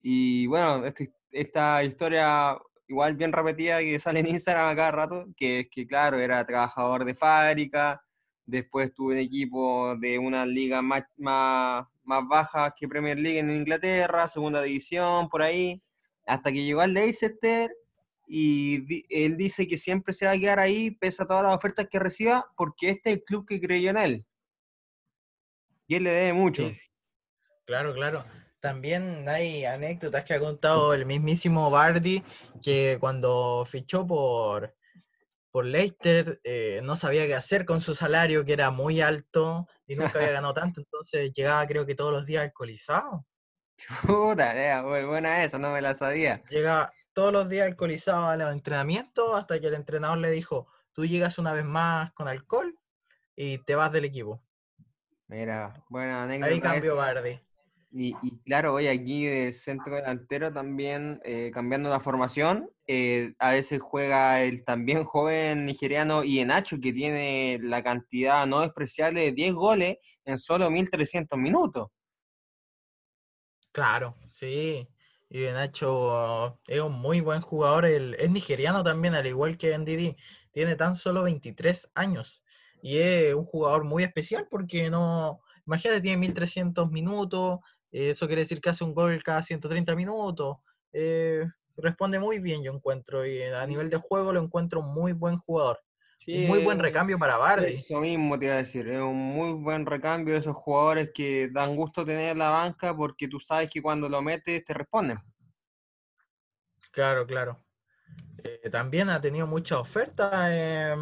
Y 0.03 0.47
bueno, 0.47 0.87
este, 0.87 1.13
esta 1.31 1.85
historia 1.85 2.59
igual 2.89 3.17
bien 3.17 3.33
repetida 3.33 3.81
que 3.81 3.99
sale 3.99 4.21
en 4.21 4.29
Instagram 4.29 4.69
a 4.71 4.77
cada 4.77 4.91
rato, 4.93 5.27
que 5.37 5.61
es 5.61 5.69
que 5.71 5.87
claro, 5.87 6.19
era 6.19 6.47
trabajador 6.47 7.05
de 7.05 7.15
fábrica, 7.15 8.03
después 8.47 8.95
tuvo 8.95 9.09
un 9.09 9.19
equipo 9.19 9.97
de 9.97 10.19
una 10.19 10.47
liga 10.47 10.83
más, 10.83 11.05
más, 11.17 11.87
más 12.05 12.27
baja 12.29 12.75
que 12.77 12.89
Premier 12.89 13.19
League 13.19 13.39
en 13.39 13.51
Inglaterra, 13.51 14.29
segunda 14.29 14.63
división, 14.63 15.29
por 15.29 15.43
ahí 15.43 15.83
hasta 16.27 16.53
que 16.53 16.65
llegó 16.65 16.81
al 16.81 16.95
Leicester 16.95 17.75
y 18.29 19.05
él 19.09 19.37
dice 19.37 19.67
que 19.67 19.79
siempre 19.79 20.13
se 20.13 20.27
va 20.27 20.33
a 20.33 20.39
quedar 20.39 20.59
ahí 20.59 20.91
pese 20.91 21.23
a 21.23 21.27
todas 21.27 21.45
las 21.45 21.57
ofertas 21.57 21.87
que 21.89 21.99
reciba 21.99 22.45
porque 22.57 22.91
este 22.91 23.11
es 23.11 23.17
el 23.17 23.25
club 23.25 23.47
que 23.47 23.61
creyó 23.61 23.91
en 23.91 23.97
él. 23.97 24.27
Y 25.87 25.95
él 25.95 26.05
le 26.05 26.11
debe 26.11 26.33
mucho. 26.33 26.73
Claro, 27.65 27.95
claro. 27.95 28.25
También 28.61 29.29
hay 29.29 29.65
anécdotas 29.65 30.25
que 30.25 30.35
ha 30.35 30.41
contado 30.41 30.93
el 30.93 31.07
mismísimo 31.07 31.71
Bardi 31.71 32.25
que 32.61 32.97
cuando 32.99 33.65
fichó 33.65 34.05
por, 34.05 34.75
por 35.53 35.65
Leicester 35.65 36.41
eh, 36.43 36.81
no 36.83 36.97
sabía 36.97 37.27
qué 37.27 37.35
hacer 37.35 37.65
con 37.65 37.81
su 37.81 37.95
salario 37.95 38.45
que 38.45 38.55
era 38.55 38.73
muy 38.73 39.01
alto 39.01 39.69
y 39.87 39.95
nunca 39.95 40.19
había 40.19 40.33
ganado 40.41 40.55
tanto, 40.55 40.81
entonces 40.81 41.33
llegaba 41.33 41.65
creo 41.67 41.87
que 41.87 41.95
todos 41.95 42.13
los 42.13 42.27
días 42.27 42.43
alcoholizado. 42.43 43.25
Chuta, 43.77 44.83
muy 44.85 45.05
buena 45.05 45.45
esa, 45.45 45.59
no 45.59 45.71
me 45.71 45.83
la 45.83 45.95
sabía. 45.95 46.43
Llega 46.49 46.93
todos 47.13 47.33
los 47.33 47.49
días 47.49 47.67
alcoholizado 47.67 48.27
al 48.27 48.41
entrenamiento 48.41 49.35
hasta 49.35 49.61
que 49.61 49.69
el 49.69 49.75
entrenador 49.75 50.19
le 50.19 50.31
dijo, 50.31 50.67
tú 50.93 51.05
llegas 51.05 51.39
una 51.39 51.53
vez 51.53 51.65
más 51.65 52.13
con 52.13 52.29
alcohol 52.29 52.79
y 53.35 53.59
te 53.59 53.75
vas 53.75 53.93
del 53.93 54.05
equipo. 54.05 54.43
Mira, 55.29 55.85
buena 55.89 56.23
anécdota. 56.23 56.53
Ahí 56.53 56.61
cambió 56.61 56.97
Bardi. 56.97 57.41
Y, 57.99 58.13
claro, 58.45 58.75
hoy 58.75 58.89
aquí 58.89 59.25
de 59.25 59.53
centro 59.53 59.95
delantero 59.95 60.53
también, 60.53 61.19
eh, 61.25 61.51
cambiando 61.55 61.89
la 61.89 61.99
formación, 61.99 62.71
eh, 62.87 63.33
a 63.39 63.53
veces 63.53 63.81
juega 63.81 64.43
el 64.43 64.65
también 64.65 65.05
joven 65.05 65.65
nigeriano 65.65 66.23
Ienacho, 66.23 66.77
que 66.79 66.93
tiene 66.93 67.59
la 67.63 67.83
cantidad 67.83 68.47
no 68.47 68.61
despreciable 68.61 69.23
de 69.23 69.33
10 69.33 69.55
goles 69.55 69.97
en 70.27 70.39
solo 70.39 70.69
1.300 70.69 71.39
minutos. 71.39 71.89
Claro, 73.77 74.17
sí. 74.31 74.89
Y 75.29 75.45
Nacho 75.53 76.59
es 76.67 76.81
un 76.81 76.93
muy 76.95 77.21
buen 77.21 77.43
jugador. 77.43 77.85
es 77.85 78.31
nigeriano 78.31 78.83
también, 78.83 79.15
al 79.15 79.27
igual 79.27 79.59
que 79.59 79.77
Ndidi. 79.77 80.17
Tiene 80.51 80.77
tan 80.77 80.97
solo 80.97 81.25
23 81.25 81.91
años. 81.95 82.43
Y 82.81 82.97
es 82.97 83.35
un 83.35 83.45
jugador 83.45 83.85
muy 83.85 84.03
especial 84.03 84.49
porque 84.51 84.89
no. 84.89 85.43
Imagínate, 85.67 86.01
tiene 86.01 86.17
1300 86.17 86.91
minutos. 86.91 87.59
Eso 87.93 88.27
quiere 88.27 88.43
decir 88.43 88.63
que 88.63 88.71
hace 88.71 88.83
un 88.83 88.95
gol 88.95 89.23
cada 89.23 89.43
130 89.43 89.95
minutos. 89.95 90.57
Eh, 90.95 91.45
responde 91.77 92.19
muy 92.19 92.39
bien, 92.39 92.63
yo 92.63 92.73
encuentro. 92.73 93.27
Y 93.27 93.43
a 93.43 93.67
nivel 93.67 93.91
de 93.91 93.99
juego 93.99 94.33
lo 94.33 94.41
encuentro 94.41 94.81
muy 94.81 95.13
buen 95.13 95.37
jugador 95.37 95.81
muy 96.27 96.59
buen 96.61 96.79
recambio 96.79 97.19
para 97.19 97.37
Bardi. 97.37 97.73
Eso 97.73 98.01
mismo 98.01 98.39
te 98.39 98.47
iba 98.47 98.55
a 98.55 98.59
decir, 98.59 98.89
es 98.89 99.01
un 99.01 99.17
muy 99.17 99.53
buen 99.53 99.87
recambio 99.87 100.35
de 100.35 100.41
esos 100.41 100.57
jugadores 100.57 101.11
que 101.15 101.49
dan 101.53 101.77
gusto 101.77 102.05
tener 102.05 102.31
en 102.31 102.39
la 102.39 102.51
banca 102.51 102.97
porque 102.97 103.29
tú 103.29 103.39
sabes 103.39 103.71
que 103.71 103.81
cuando 103.81 104.09
lo 104.09 104.21
metes 104.23 104.65
te 104.65 104.75
responden. 104.75 105.19
Claro, 106.91 107.27
claro. 107.27 107.63
Eh, 108.43 108.71
también 108.71 109.11
ha 109.11 109.21
tenido 109.21 109.47
mucha 109.47 109.79
oferta 109.79 110.49
eh, 110.51 110.97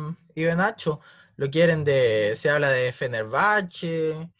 Nacho. 0.56 1.00
Lo 1.36 1.50
quieren 1.50 1.84
de, 1.84 2.34
se 2.36 2.50
habla 2.50 2.70
de 2.70 2.92
Fenerbahce, 2.92 4.30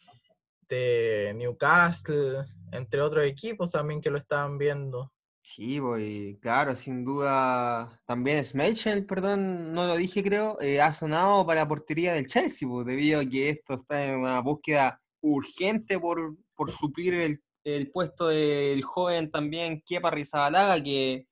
de 0.69 1.33
Newcastle, 1.35 2.45
entre 2.71 3.01
otros 3.01 3.25
equipos 3.25 3.71
también 3.71 4.01
que 4.01 4.09
lo 4.09 4.17
están 4.17 4.57
viendo. 4.57 5.11
Sí, 5.45 5.79
voy, 5.79 6.39
claro, 6.41 6.75
sin 6.75 7.05
duda. 7.05 8.01
También 8.05 8.43
Schmeichel, 8.43 9.05
perdón, 9.05 9.73
no 9.73 9.85
lo 9.85 9.95
dije 9.95 10.23
creo, 10.23 10.59
eh, 10.59 10.81
ha 10.81 10.91
sonado 10.91 11.45
para 11.45 11.61
la 11.61 11.67
portería 11.67 12.13
del 12.13 12.25
Chelsea, 12.25 12.67
pues, 12.67 12.85
debido 12.87 13.19
a 13.21 13.25
que 13.25 13.49
esto 13.51 13.75
está 13.75 14.03
en 14.03 14.21
una 14.21 14.41
búsqueda 14.41 14.99
urgente 15.21 15.99
por, 15.99 16.35
por 16.55 16.71
suplir 16.71 17.13
el, 17.13 17.43
el, 17.63 17.91
puesto 17.91 18.27
del 18.29 18.81
joven 18.81 19.29
también 19.29 19.83
Kepa 19.85 20.09
Rizabalaga, 20.09 20.81
que, 20.83 21.27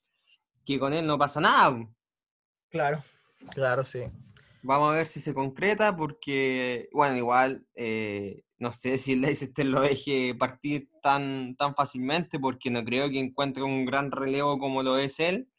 que 0.63 0.80
con 0.80 0.93
él 0.93 1.08
no 1.08 1.17
pasa 1.17 1.41
nada. 1.41 1.76
Pues. 1.76 1.88
Claro, 2.69 3.02
claro, 3.49 3.84
sí. 3.84 4.04
Vamos 4.62 4.91
a 4.91 4.97
ver 4.97 5.08
si 5.08 5.21
se 5.21 5.34
concreta, 5.34 5.97
porque, 5.97 6.88
bueno, 6.93 7.17
igual 7.17 7.65
eh, 7.73 8.43
no 8.63 8.71
sé 8.71 8.97
si 8.97 9.15
Leicester 9.17 9.65
lo 9.65 9.82
deje 9.82 10.34
partir 10.36 10.89
tan, 11.02 11.56
tan 11.58 11.76
fácilmente, 11.76 12.39
porque 12.39 12.71
no 12.71 12.84
creo 12.86 13.10
que 13.10 13.19
encuentre 13.19 13.62
un 13.62 13.86
gran 13.86 14.10
relevo 14.10 14.58
como 14.58 14.84
lo 14.84 14.97
es 14.97 15.19
él, 15.19 15.49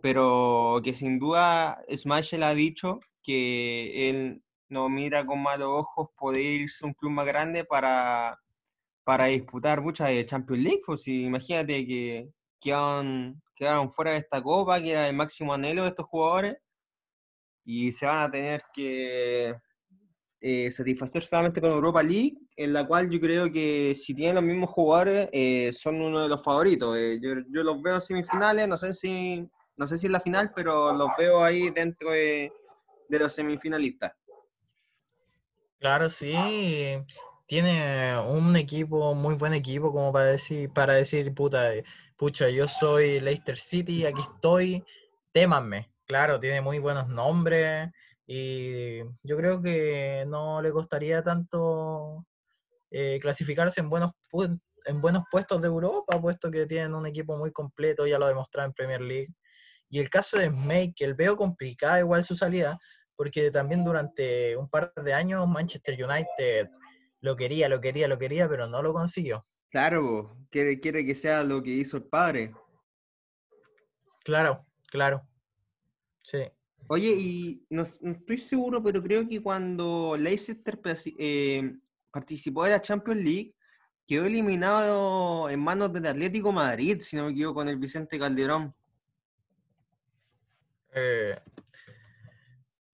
pero 0.00 0.80
que 0.84 0.94
sin 0.94 1.18
duda 1.18 1.82
Smashel 1.92 2.44
ha 2.44 2.54
dicho 2.54 3.00
que 3.22 4.10
él 4.10 4.44
no 4.68 4.88
mira 4.88 5.26
con 5.26 5.42
malos 5.42 5.68
ojos 5.70 6.10
poder 6.16 6.44
irse 6.44 6.84
a 6.84 6.88
un 6.88 6.94
club 6.94 7.10
más 7.12 7.26
grande 7.26 7.64
para, 7.64 8.38
para 9.04 9.26
disputar 9.26 9.82
muchas 9.82 10.08
de 10.10 10.26
Champions 10.26 10.62
League. 10.62 10.82
Pues 10.86 11.08
imagínate 11.08 11.86
que 11.86 12.30
quedaron, 12.60 13.42
quedaron 13.56 13.90
fuera 13.90 14.12
de 14.12 14.18
esta 14.18 14.42
copa, 14.42 14.80
que 14.80 14.92
era 14.92 15.08
el 15.08 15.16
máximo 15.16 15.52
anhelo 15.52 15.82
de 15.82 15.88
estos 15.88 16.06
jugadores, 16.06 16.58
y 17.64 17.92
se 17.92 18.06
van 18.06 18.18
a 18.28 18.30
tener 18.30 18.62
que 18.72 19.56
eh, 20.46 20.70
satisfacer 20.70 21.22
solamente 21.22 21.58
con 21.58 21.70
Europa 21.70 22.02
League, 22.02 22.36
en 22.54 22.74
la 22.74 22.86
cual 22.86 23.08
yo 23.08 23.18
creo 23.18 23.50
que 23.50 23.94
si 23.94 24.12
tienen 24.12 24.34
los 24.34 24.44
mismos 24.44 24.68
jugadores, 24.68 25.30
eh, 25.32 25.72
son 25.72 26.02
uno 26.02 26.20
de 26.20 26.28
los 26.28 26.44
favoritos. 26.44 26.98
Eh, 26.98 27.18
yo, 27.18 27.62
los 27.62 27.80
veo 27.80 27.94
en 27.94 28.00
semifinales, 28.02 28.68
no 28.68 28.76
sé 28.76 28.92
si 28.92 29.48
no 29.78 29.86
sé 29.86 29.96
si 29.96 30.04
en 30.04 30.12
la 30.12 30.20
final, 30.20 30.52
pero 30.54 30.92
los 30.92 31.08
veo 31.16 31.42
ahí 31.42 31.70
dentro 31.70 32.10
de, 32.10 32.52
los 33.08 33.32
semifinalistas. 33.32 34.12
Claro, 35.78 36.10
sí. 36.10 36.34
Tiene 37.46 38.18
un 38.28 38.54
equipo, 38.54 39.14
muy 39.14 39.36
buen 39.36 39.54
equipo, 39.54 39.90
como 39.92 40.12
para 40.12 40.26
decir, 40.26 40.68
para 40.68 40.92
decir, 40.92 41.32
puta, 41.32 41.70
pucha, 42.18 42.50
yo 42.50 42.68
soy 42.68 43.18
Leicester 43.20 43.56
City, 43.56 44.04
aquí 44.04 44.20
estoy, 44.20 44.84
témanme. 45.32 45.90
Claro, 46.04 46.38
tiene 46.38 46.60
muy 46.60 46.80
buenos 46.80 47.08
nombres, 47.08 47.88
y 48.26 48.98
yo 49.22 49.36
creo 49.36 49.62
que 49.62 50.24
no 50.26 50.62
le 50.62 50.72
costaría 50.72 51.22
tanto 51.22 52.26
eh, 52.90 53.18
clasificarse 53.20 53.80
en 53.80 53.90
buenos, 53.90 54.12
en 54.86 55.00
buenos 55.00 55.24
puestos 55.30 55.60
de 55.60 55.68
Europa, 55.68 56.20
puesto 56.20 56.50
que 56.50 56.66
tienen 56.66 56.94
un 56.94 57.06
equipo 57.06 57.36
muy 57.36 57.52
completo, 57.52 58.06
ya 58.06 58.18
lo 58.18 58.26
demostrado 58.26 58.68
en 58.68 58.74
Premier 58.74 59.00
League. 59.00 59.34
Y 59.90 59.98
el 59.98 60.08
caso 60.08 60.38
de 60.38 60.92
el 60.98 61.14
veo 61.14 61.36
complicada 61.36 62.00
igual 62.00 62.24
su 62.24 62.34
salida, 62.34 62.78
porque 63.16 63.50
también 63.50 63.84
durante 63.84 64.56
un 64.56 64.68
par 64.68 64.92
de 64.94 65.14
años 65.14 65.46
Manchester 65.46 65.94
United 65.94 66.68
lo 67.20 67.36
quería, 67.36 67.68
lo 67.68 67.80
quería, 67.80 68.08
lo 68.08 68.18
quería, 68.18 68.48
pero 68.48 68.66
no 68.66 68.82
lo 68.82 68.92
consiguió. 68.92 69.44
Claro, 69.70 70.36
quiere, 70.50 70.80
quiere 70.80 71.04
que 71.04 71.14
sea 71.14 71.42
lo 71.42 71.62
que 71.62 71.70
hizo 71.70 71.96
el 71.96 72.04
padre. 72.04 72.54
Claro, 74.24 74.66
claro. 74.90 75.26
Sí. 76.22 76.50
Oye, 76.88 77.10
y 77.18 77.66
no, 77.70 77.82
estoy 77.82 78.38
seguro, 78.38 78.82
pero 78.82 79.02
creo 79.02 79.26
que 79.26 79.40
cuando 79.42 80.16
Leicester 80.18 80.78
eh, 81.18 81.76
participó 82.10 82.64
de 82.64 82.70
la 82.72 82.80
Champions 82.80 83.20
League, 83.20 83.54
quedó 84.06 84.26
eliminado 84.26 85.48
en 85.48 85.60
manos 85.60 85.92
del 85.92 86.06
Atlético 86.06 86.52
Madrid, 86.52 87.00
si 87.00 87.16
no 87.16 87.24
me 87.26 87.32
equivoco, 87.32 87.54
con 87.56 87.68
el 87.68 87.78
Vicente 87.78 88.18
Calderón. 88.18 88.74
Eh, 90.94 91.38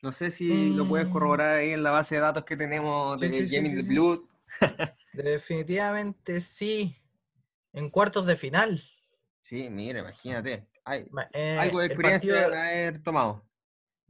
No 0.03 0.13
sé 0.13 0.31
si 0.31 0.71
lo 0.75 0.89
puedes 0.89 1.09
Mm. 1.09 1.13
corroborar 1.13 1.59
ahí 1.59 1.73
en 1.73 1.83
la 1.83 1.91
base 1.91 2.15
de 2.15 2.23
datos 2.23 2.45
que 2.45 2.57
tenemos 2.57 3.21
de 3.21 3.29
sí, 3.29 3.47
sí, 3.47 3.55
Jamie 3.57 3.83
sí. 3.83 3.87
Blood. 3.87 4.21
definitivamente 5.13 6.41
sí. 6.41 6.97
En 7.75 7.91
cuartos 7.91 8.25
de 8.27 8.37
final. 8.37 8.83
Sí, 9.43 9.69
mira, 9.69 10.01
imagínate. 10.01 10.67
Ay, 10.87 11.07
Ma- 11.11 11.29
eh, 11.35 11.59
algo 11.61 11.81
de 11.81 11.87
experiencia 11.89 12.33
partido- 12.35 12.59
haber 12.59 13.03
tomado. 13.03 13.45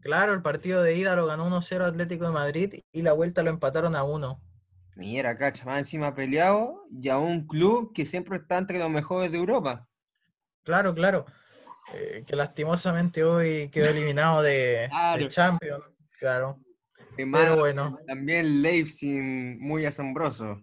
Claro, 0.01 0.33
el 0.33 0.43
partido 0.43 0.83
de 0.83 0.97
ida 0.97 1.15
lo 1.17 1.27
ganó 1.27 1.47
1-0 1.47 1.85
Atlético 1.85 2.27
de 2.27 2.33
Madrid 2.33 2.75
y 2.93 3.03
la 3.03 3.13
vuelta 3.13 3.43
lo 3.43 3.51
empataron 3.51 3.95
a 3.97 4.03
1. 4.05 4.41
Mira, 4.97 5.37
cacha, 5.39 5.65
más 5.65 5.79
encima 5.79 6.15
peleado 6.15 6.87
y 6.91 7.09
a 7.09 7.19
un 7.19 7.47
club 7.47 7.93
que 7.95 8.05
siempre 8.05 8.39
está 8.39 8.59
entre 8.59 8.79
los 8.79 8.91
mejores 8.91 9.31
de 9.31 9.39
Europa. 9.39 9.89
Claro, 10.65 10.95
claro. 10.95 11.27
Eh, 11.95 12.25
que 12.27 12.37
lastimosamente 12.37 13.25
hoy 13.25 13.69
quedó 13.71 13.89
eliminado 13.91 14.43
de, 14.43 14.51
de 14.53 14.89
Claro. 14.89 15.29
Champions. 15.29 15.85
Claro. 16.19 16.59
Más, 17.27 17.43
Pero 17.43 17.57
bueno, 17.57 17.99
También 18.07 18.63
Leipzig, 18.63 19.23
muy 19.23 19.85
asombroso. 19.85 20.63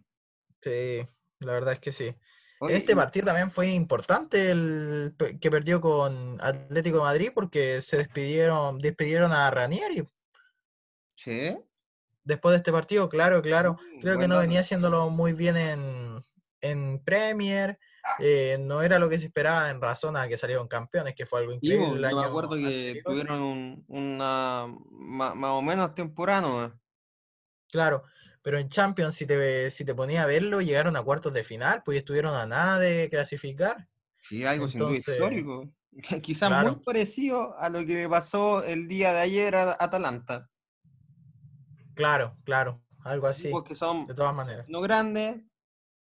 sí, 0.61 1.01
la 1.39 1.51
verdad 1.53 1.73
es 1.73 1.79
que 1.79 1.91
sí. 1.91 2.15
Oye, 2.59 2.77
Este 2.77 2.95
partido 2.95 3.27
también 3.27 3.51
fue 3.51 3.67
importante 3.69 4.49
el 4.51 5.15
que 5.39 5.51
perdió 5.51 5.79
con 5.79 6.37
Atlético 6.41 6.97
de 6.97 7.03
Madrid 7.03 7.31
porque 7.33 7.81
se 7.81 7.97
despidieron, 7.97 8.79
despidieron 8.79 9.31
a 9.31 9.49
Ranieri. 9.51 10.07
Sí, 11.15 11.57
Después 12.23 12.51
de 12.53 12.57
este 12.57 12.71
partido, 12.73 13.07
claro, 13.07 13.41
claro. 13.41 13.77
Mm, 13.95 13.99
Creo 14.01 14.19
que 14.19 14.27
no 14.27 14.39
venía 14.39 14.59
haciéndolo 14.59 15.09
muy 15.09 15.33
bien 15.33 15.55
en, 15.55 16.21
en 16.61 17.03
Premier. 17.03 17.79
eh, 18.19 18.57
no 18.59 18.81
era 18.81 18.99
lo 18.99 19.07
que 19.09 19.19
se 19.19 19.27
esperaba 19.27 19.69
en 19.69 19.79
razón 19.81 20.17
a 20.17 20.27
que 20.27 20.37
salieron 20.37 20.67
campeones, 20.67 21.13
que 21.15 21.25
fue 21.25 21.39
algo 21.39 21.51
Sí, 21.51 21.57
increíble 21.57 21.87
bo, 21.87 21.95
el 21.95 22.01
yo 22.01 22.01
me 22.01 22.07
año 22.21 22.29
acuerdo 22.29 22.49
que 22.55 22.65
anterior. 22.65 23.03
tuvieron 23.05 23.41
un- 23.41 23.85
una 23.87 24.65
más, 24.89 25.33
o 25.51 25.61
menos 25.61 25.93
temporada. 25.95 26.41
¿no? 26.41 26.79
Claro, 27.69 28.03
pero 28.47 28.59
en 28.59 28.69
Champions, 28.69 29.13
si 29.13 29.25
te, 29.25 29.69
si 29.71 29.83
te 29.83 29.93
ponía 29.93 30.23
a 30.23 30.25
verlo, 30.25 30.61
llegaron 30.61 30.95
a 30.95 31.03
cuartos 31.03 31.33
de 31.33 31.43
final, 31.43 31.81
pues 31.83 31.97
estuvieron 31.97 32.33
a 32.33 32.45
nada 32.45 32.79
de 32.79 33.09
clasificar. 33.09 33.89
Sí, 34.21 34.45
algo 34.45 34.69
sin 34.69 34.79
duda 34.79 34.91
Entonces, 34.91 35.15
histórico. 35.15 35.69
Quizás 36.23 36.47
claro. 36.47 36.75
muy 36.75 36.81
parecido 36.81 37.59
a 37.59 37.67
lo 37.67 37.85
que 37.85 38.07
pasó 38.07 38.63
el 38.63 38.87
día 38.87 39.11
de 39.11 39.19
ayer 39.19 39.53
a 39.53 39.75
Atalanta. 39.77 40.49
Claro, 41.93 42.37
claro, 42.45 42.81
algo 43.01 43.27
así, 43.27 43.47
Equipos 43.47 43.65
que 43.65 43.75
son 43.75 44.07
de 44.07 44.13
todas 44.13 44.33
maneras. 44.33 44.65
no 44.69 44.79
grandes, 44.79 45.41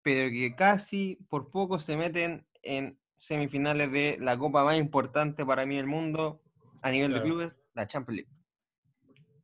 pero 0.01 0.31
que 0.31 0.55
casi 0.57 1.19
por 1.29 1.51
poco 1.51 1.79
se 1.79 1.95
meten 1.99 2.47
en 2.63 2.99
semifinales 3.17 3.93
de 3.93 4.17
la 4.19 4.39
copa 4.39 4.65
más 4.65 4.79
importante 4.79 5.45
para 5.45 5.67
mí 5.67 5.77
del 5.77 5.89
mundo 5.89 6.41
a 6.81 6.91
nivel 6.91 7.13
de 7.13 7.21
clubes, 7.21 7.53
la 7.75 7.87
Champions 7.87 8.17
League. 8.17 8.33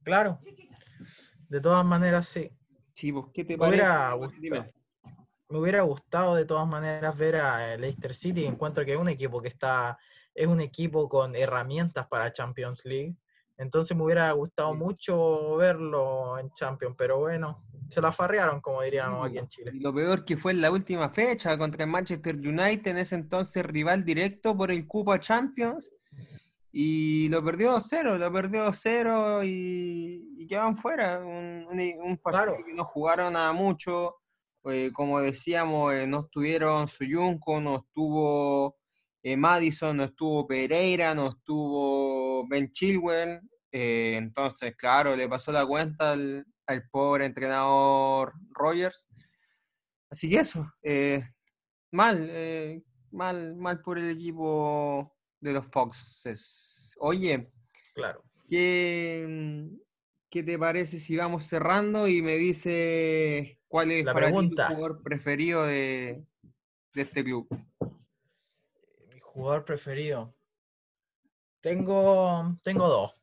Claro, 0.02 0.40
de 1.50 1.60
todas 1.60 1.84
maneras, 1.84 2.26
sí. 2.26 2.50
Sí, 2.96 3.12
pues, 3.12 3.26
¿qué 3.34 3.44
te 3.44 3.58
Me 3.58 3.68
hubiera 3.68 4.16
parece? 4.18 4.72
Me 5.48 5.58
hubiera 5.58 5.82
gustado 5.82 6.34
de 6.34 6.46
todas 6.46 6.66
maneras 6.66 7.16
ver 7.16 7.36
a 7.36 7.74
eh, 7.74 7.78
Leicester 7.78 8.14
City. 8.14 8.46
Encuentro 8.46 8.84
que 8.86 8.94
es 8.94 8.98
un 8.98 9.08
equipo 9.08 9.40
que 9.42 9.48
está, 9.48 9.98
es 10.34 10.46
un 10.46 10.60
equipo 10.60 11.08
con 11.08 11.36
herramientas 11.36 12.06
para 12.08 12.32
Champions 12.32 12.84
League. 12.84 13.14
Entonces 13.58 13.96
me 13.96 14.02
hubiera 14.02 14.32
gustado 14.32 14.72
Sí. 14.72 14.78
mucho 14.78 15.56
verlo 15.56 16.38
en 16.38 16.50
Champions, 16.52 16.94
pero 16.98 17.18
bueno, 17.18 17.62
se 17.88 18.00
la 18.00 18.12
farrearon, 18.12 18.60
como 18.60 18.80
diríamos 18.82 19.24
Sí, 19.24 19.28
aquí 19.28 19.38
en 19.38 19.48
Chile. 19.48 19.70
y 19.74 19.80
lo 19.80 19.94
peor 19.94 20.24
que 20.24 20.36
fue 20.36 20.52
en 20.52 20.62
la 20.62 20.70
última 20.70 21.10
fecha 21.10 21.56
contra 21.58 21.84
el 21.84 21.90
Manchester 21.90 22.34
United, 22.36 22.86
en 22.88 22.98
ese 22.98 23.14
entonces 23.14 23.64
rival 23.64 24.04
directo 24.04 24.56
por 24.56 24.70
el 24.70 24.86
cupo 24.86 25.12
a 25.12 25.20
Champions, 25.20 25.92
y 26.78 27.30
lo 27.30 27.42
perdió 27.42 27.72
2-0, 27.72 28.18
lo 28.18 28.30
perdió 28.30 28.66
2-0 28.66 29.42
y, 29.46 30.34
y 30.36 30.46
quedaron 30.46 30.76
fuera. 30.76 31.20
Un, 31.20 31.66
un- 31.70 32.00
un 32.10 32.18
partido 32.18 32.44
Claro. 32.52 32.64
que 32.66 32.74
no 32.74 32.84
jugaron 32.84 33.34
a 33.34 33.50
mucho, 33.54 34.16
eh, 34.64 34.90
como 34.92 35.20
decíamos, 35.22 35.94
eh, 35.94 36.06
no 36.06 36.20
estuvieron 36.20 36.86
Suyunco, 36.86 37.62
no 37.62 37.76
estuvo 37.78 38.76
eh, 39.22 39.38
Madison, 39.38 39.96
no 39.96 40.04
estuvo 40.04 40.46
Pereira, 40.46 41.14
no 41.14 41.28
estuvo 41.30 42.46
Ben 42.46 42.70
Chilwell, 42.70 43.40
entonces, 43.70 44.76
claro, 44.76 45.16
le 45.16 45.28
pasó 45.30 45.52
la 45.52 45.64
cuenta 45.64 46.12
al, 46.12 46.44
al 46.66 46.88
pobre 46.90 47.24
entrenador 47.24 48.34
Rogers. 48.50 49.08
Así 50.10 50.28
que 50.28 50.36
eso, 50.40 50.70
mal, 51.90 52.82
mal, 53.10 53.56
mal 53.56 53.80
por 53.80 53.98
el 53.98 54.10
equipo 54.10 55.15
de 55.46 55.52
los 55.54 55.66
Foxes. 55.66 56.94
Oye, 56.98 57.50
Claro. 57.94 58.22
¿qué, 58.48 59.24
mm, 59.28 59.76
qué 60.28 60.42
te 60.42 60.58
parece 60.58 61.00
si 61.00 61.16
vamos 61.16 61.46
cerrando 61.46 62.08
y 62.08 62.20
me 62.22 62.36
dice 62.36 63.60
cuál 63.68 63.90
es 63.92 64.04
La 64.04 64.12
para 64.12 64.26
ti 64.26 64.32
tu 64.32 64.38
pregunta. 64.38 64.66
jugador 64.68 65.02
preferido 65.02 65.64
de, 65.66 66.24
de 66.94 67.02
este 67.02 67.24
club? 67.24 67.48
Mi 69.12 69.20
jugador 69.20 69.64
preferido. 69.64 70.34
Tengo, 71.60 72.58
tengo 72.62 72.88
dos. 72.88 73.22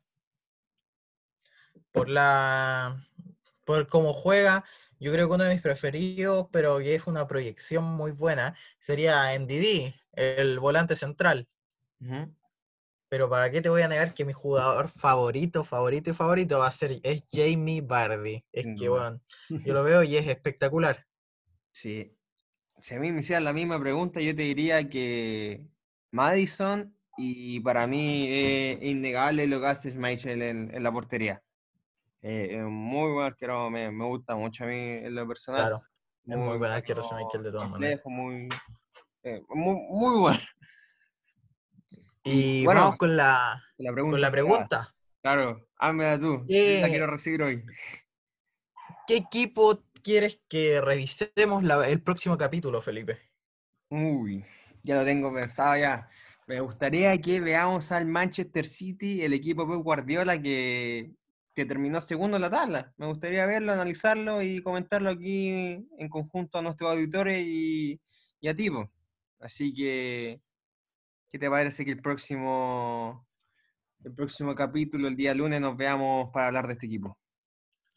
Por 1.92 2.08
la, 2.08 3.06
por 3.64 3.86
cómo 3.86 4.12
juega, 4.12 4.64
yo 4.98 5.12
creo 5.12 5.28
que 5.28 5.34
uno 5.34 5.44
de 5.44 5.54
mis 5.54 5.62
preferidos, 5.62 6.48
pero 6.50 6.78
que 6.78 6.94
es 6.94 7.06
una 7.06 7.26
proyección 7.26 7.84
muy 7.84 8.10
buena, 8.10 8.56
sería 8.78 9.32
NDD, 9.34 9.94
el 10.12 10.58
volante 10.58 10.96
central. 10.96 11.48
Ujú. 12.00 12.34
Pero 13.08 13.30
para 13.30 13.50
qué 13.50 13.60
te 13.60 13.68
voy 13.68 13.82
a 13.82 13.88
negar 13.88 14.14
que 14.14 14.24
mi 14.24 14.32
jugador 14.32 14.88
favorito, 14.88 15.62
favorito 15.62 16.10
y 16.10 16.14
favorito 16.14 16.58
va 16.58 16.66
a 16.66 16.72
ser 16.72 16.98
es 17.02 17.24
Jamie 17.30 17.80
Vardy. 17.80 18.44
Es 18.52 18.64
Sin 18.64 18.76
que 18.76 18.88
bueno, 18.88 19.20
yo 19.64 19.74
lo 19.74 19.84
veo 19.84 20.02
y 20.02 20.16
es 20.16 20.26
espectacular. 20.26 21.06
Sí. 21.70 22.16
Si 22.80 22.94
a 22.94 22.98
mí 23.00 23.12
me 23.12 23.20
hicieran 23.20 23.44
la 23.44 23.52
misma 23.52 23.78
pregunta, 23.80 24.20
yo 24.20 24.34
te 24.34 24.42
diría 24.42 24.88
que 24.88 25.68
Madison 26.10 26.96
y 27.16 27.60
para 27.60 27.86
mí 27.86 28.26
es 28.28 28.82
innegable 28.82 29.46
lo 29.46 29.60
que 29.60 29.66
hace 29.66 29.90
Schmeichel 29.90 30.42
en, 30.42 30.74
en 30.74 30.82
la 30.82 30.92
portería. 30.92 31.42
Eh, 32.20 32.56
es 32.58 32.64
muy 32.64 33.12
buen 33.12 33.26
arquero, 33.26 33.70
me, 33.70 33.90
me 33.90 34.04
gusta 34.06 34.34
mucho 34.34 34.64
a 34.64 34.66
mí 34.66 34.74
en 34.74 35.14
lo 35.14 35.26
personal. 35.28 35.62
Claro, 35.62 35.82
es 36.26 36.36
muy 36.36 36.58
buen 36.58 36.72
arquero 36.72 37.02
Schmeichel 37.02 37.42
de 37.42 37.52
todas 37.52 37.70
maneras. 37.70 38.00
muy, 38.06 38.48
eh, 39.22 39.40
muy, 39.50 39.76
muy 39.88 40.20
bueno. 40.20 40.40
Y 42.24 42.64
bueno, 42.64 42.80
vamos 42.82 42.96
con 42.98 43.16
la, 43.16 43.62
La 43.78 43.92
pregunta 43.92 44.14
con 44.14 44.20
la 44.20 44.30
pregunta. 44.30 44.94
Claro, 45.22 45.68
házmela 45.76 46.18
tú. 46.18 46.24
yo 46.24 46.44
La 46.46 46.46
¿Qué- 46.46 46.88
quiero 46.90 47.06
recibir 47.06 47.42
hoy. 47.42 47.64
¿Qué 49.06 49.16
equipo 49.16 49.84
quieres 50.02 50.40
que 50.48 50.80
revisemos 50.80 51.62
la- 51.62 51.88
el 51.88 52.02
próximo 52.02 52.36
capítulo, 52.38 52.80
Felipe? 52.80 53.18
Uy, 53.90 54.44
ya 54.82 54.96
lo 54.96 55.04
tengo 55.04 55.32
pensado 55.32 55.76
ya. 55.76 56.08
Me 56.46 56.60
gustaría 56.60 57.16
que 57.20 57.40
veamos 57.40 57.90
al 57.92 58.06
Manchester 58.06 58.66
City, 58.66 59.22
el 59.22 59.32
equipo 59.32 59.66
Pep 59.68 59.78
Guardiola 59.82 60.40
que, 60.40 61.12
que 61.54 61.64
terminó 61.64 62.00
segundo 62.00 62.36
en 62.36 62.42
la 62.42 62.50
tabla. 62.50 62.92
Me 62.98 63.06
gustaría 63.06 63.46
verlo, 63.46 63.72
analizarlo 63.72 64.42
y 64.42 64.62
comentarlo 64.62 65.10
aquí 65.10 65.48
en 65.98 66.08
conjunto 66.10 66.58
a 66.58 66.62
nuestros 66.62 66.90
auditores 66.90 67.42
y, 67.46 68.00
y 68.40 68.48
a 68.48 68.54
ti. 68.54 68.70
po. 68.70 68.90
Así 69.40 69.72
que, 69.72 70.40
¿qué 71.34 71.38
te 71.40 71.50
parece 71.50 71.84
que 71.84 71.90
el 71.90 72.00
próximo, 72.00 73.26
el 74.04 74.14
próximo 74.14 74.54
capítulo, 74.54 75.08
el 75.08 75.16
día 75.16 75.34
lunes, 75.34 75.60
nos 75.60 75.76
veamos 75.76 76.30
para 76.32 76.46
hablar 76.46 76.68
de 76.68 76.74
este 76.74 76.86
equipo? 76.86 77.18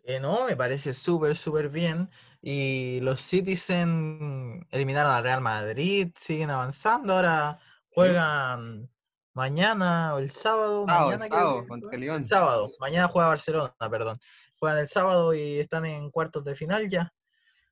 Eh, 0.06 0.19
no, 0.19 0.47
me 0.47 0.56
parece 0.58 0.91
súper, 0.91 1.36
súper 1.36 1.69
bien. 1.69 2.10
Y 2.41 3.00
los 3.02 3.21
Citizen 3.21 4.65
eliminaron 4.71 5.12
al 5.12 5.21
Real 5.21 5.41
Madrid, 5.41 6.12
siguen 6.15 6.50
avanzando. 6.50 7.13
Ahora 7.13 7.60
juegan 7.91 8.89
mañana 9.34 10.15
o 10.15 10.17
el 10.17 10.32
sábado. 10.32 10.88
Sábado, 10.88 11.12
el 11.12 11.19
mañana 11.19 11.38
sábado, 11.38 11.62
que 11.62 11.67
contra. 11.67 11.97
León. 12.00 12.21
El 12.23 12.28
sábado. 12.28 12.71
Mañana 12.80 13.08
juega 13.08 13.28
Barcelona, 13.28 13.76
perdón. 13.91 14.17
Juegan 14.58 14.80
el 14.80 14.88
sábado 14.88 15.36
y 15.36 15.60
están 15.60 15.86
en 15.86 16.10
cuartos 16.10 16.43
de 16.43 16.56
final 16.56 16.89
ya. 16.89 17.13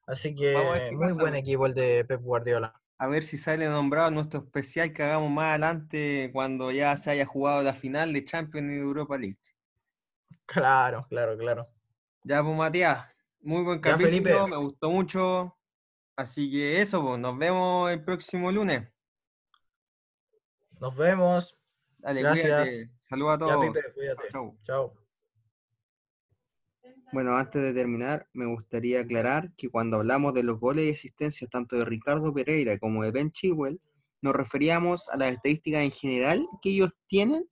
Así 0.06 0.36
que 0.36 0.56
a 0.56 0.91
muy 0.91 1.08
pasa, 1.08 1.21
buen 1.21 1.34
po. 1.34 1.39
equipo 1.39 1.65
el 1.65 1.73
de 1.73 2.06
Pep 2.06 2.21
Guardiola. 2.21 2.80
A 2.97 3.08
ver 3.08 3.23
si 3.23 3.38
sale 3.38 3.67
nombrado 3.67 4.12
nuestro 4.12 4.39
especial 4.39 4.93
que 4.93 5.03
hagamos 5.03 5.29
más 5.31 5.49
adelante 5.49 6.29
cuando 6.34 6.71
ya 6.71 6.95
se 6.97 7.12
haya 7.12 7.25
jugado 7.25 7.62
la 7.62 7.73
final 7.73 8.13
de 8.13 8.23
Champions 8.23 8.71
y 8.71 8.75
de 8.75 8.81
Europa 8.81 9.17
League. 9.17 9.38
Claro, 10.45 11.05
claro, 11.10 11.38
claro. 11.38 11.67
Ya, 12.23 12.43
pues 12.43 12.55
Matías, 12.55 13.05
muy 13.41 13.63
buen 13.63 13.81
Ya, 13.81 13.91
capítulo, 13.91 14.47
me 14.47 14.58
gustó 14.58 14.89
mucho. 14.89 15.58
Así 16.15 16.49
que 16.49 16.81
eso, 16.81 17.03
pues, 17.05 17.19
nos 17.19 17.38
vemos 17.38 17.91
el 17.91 18.03
próximo 18.03 18.51
lunes. 18.51 18.88
Nos 20.79 20.95
vemos. 20.95 21.58
Dale, 21.97 22.21
Gracias. 22.21 22.69
Saludos 23.01 23.31
a 23.31 23.34
Ya, 23.34 23.53
todos. 23.53 23.65
Pipe, 23.67 23.93
cuídate. 23.93 24.29
Chau. 24.63 25.04
Bueno, 27.11 27.37
antes 27.37 27.61
de 27.61 27.73
terminar, 27.73 28.27
me 28.33 28.45
gustaría 28.45 29.01
aclarar 29.01 29.53
que 29.55 29.69
cuando 29.69 29.97
hablamos 29.97 30.33
de 30.33 30.43
los 30.43 30.59
goles 30.59 30.85
y 30.85 30.91
asistencias 30.91 31.49
tanto 31.49 31.77
de 31.77 31.85
Ricardo 31.85 32.33
Pereira 32.33 32.77
como 32.79 33.03
de 33.03 33.11
Ben 33.11 33.31
Chilwell, 33.31 33.79
nos 34.21 34.35
referíamos 34.35 35.09
a 35.09 35.17
las 35.17 35.31
estadísticas 35.31 35.83
en 35.83 35.91
general 35.91 36.47
que 36.61 36.71
ellos 36.71 36.91
tienen 37.07 37.47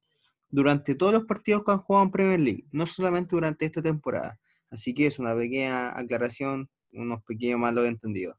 durante 0.49 0.95
todos 0.95 1.13
los 1.13 1.25
partidos 1.25 1.63
que 1.63 1.71
han 1.71 1.79
jugado 1.79 2.05
en 2.05 2.11
Premier 2.11 2.39
League, 2.39 2.65
no 2.71 2.85
solamente 2.85 3.35
durante 3.35 3.65
esta 3.65 3.81
temporada. 3.81 4.39
Así 4.69 4.93
que 4.93 5.07
es 5.07 5.19
una 5.19 5.35
pequeña 5.35 5.89
aclaración, 5.97 6.69
unos 6.91 7.23
pequeños 7.23 7.59
malos 7.59 7.85
entendidos. 7.85 8.35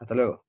Hasta 0.00 0.14
luego. 0.14 0.44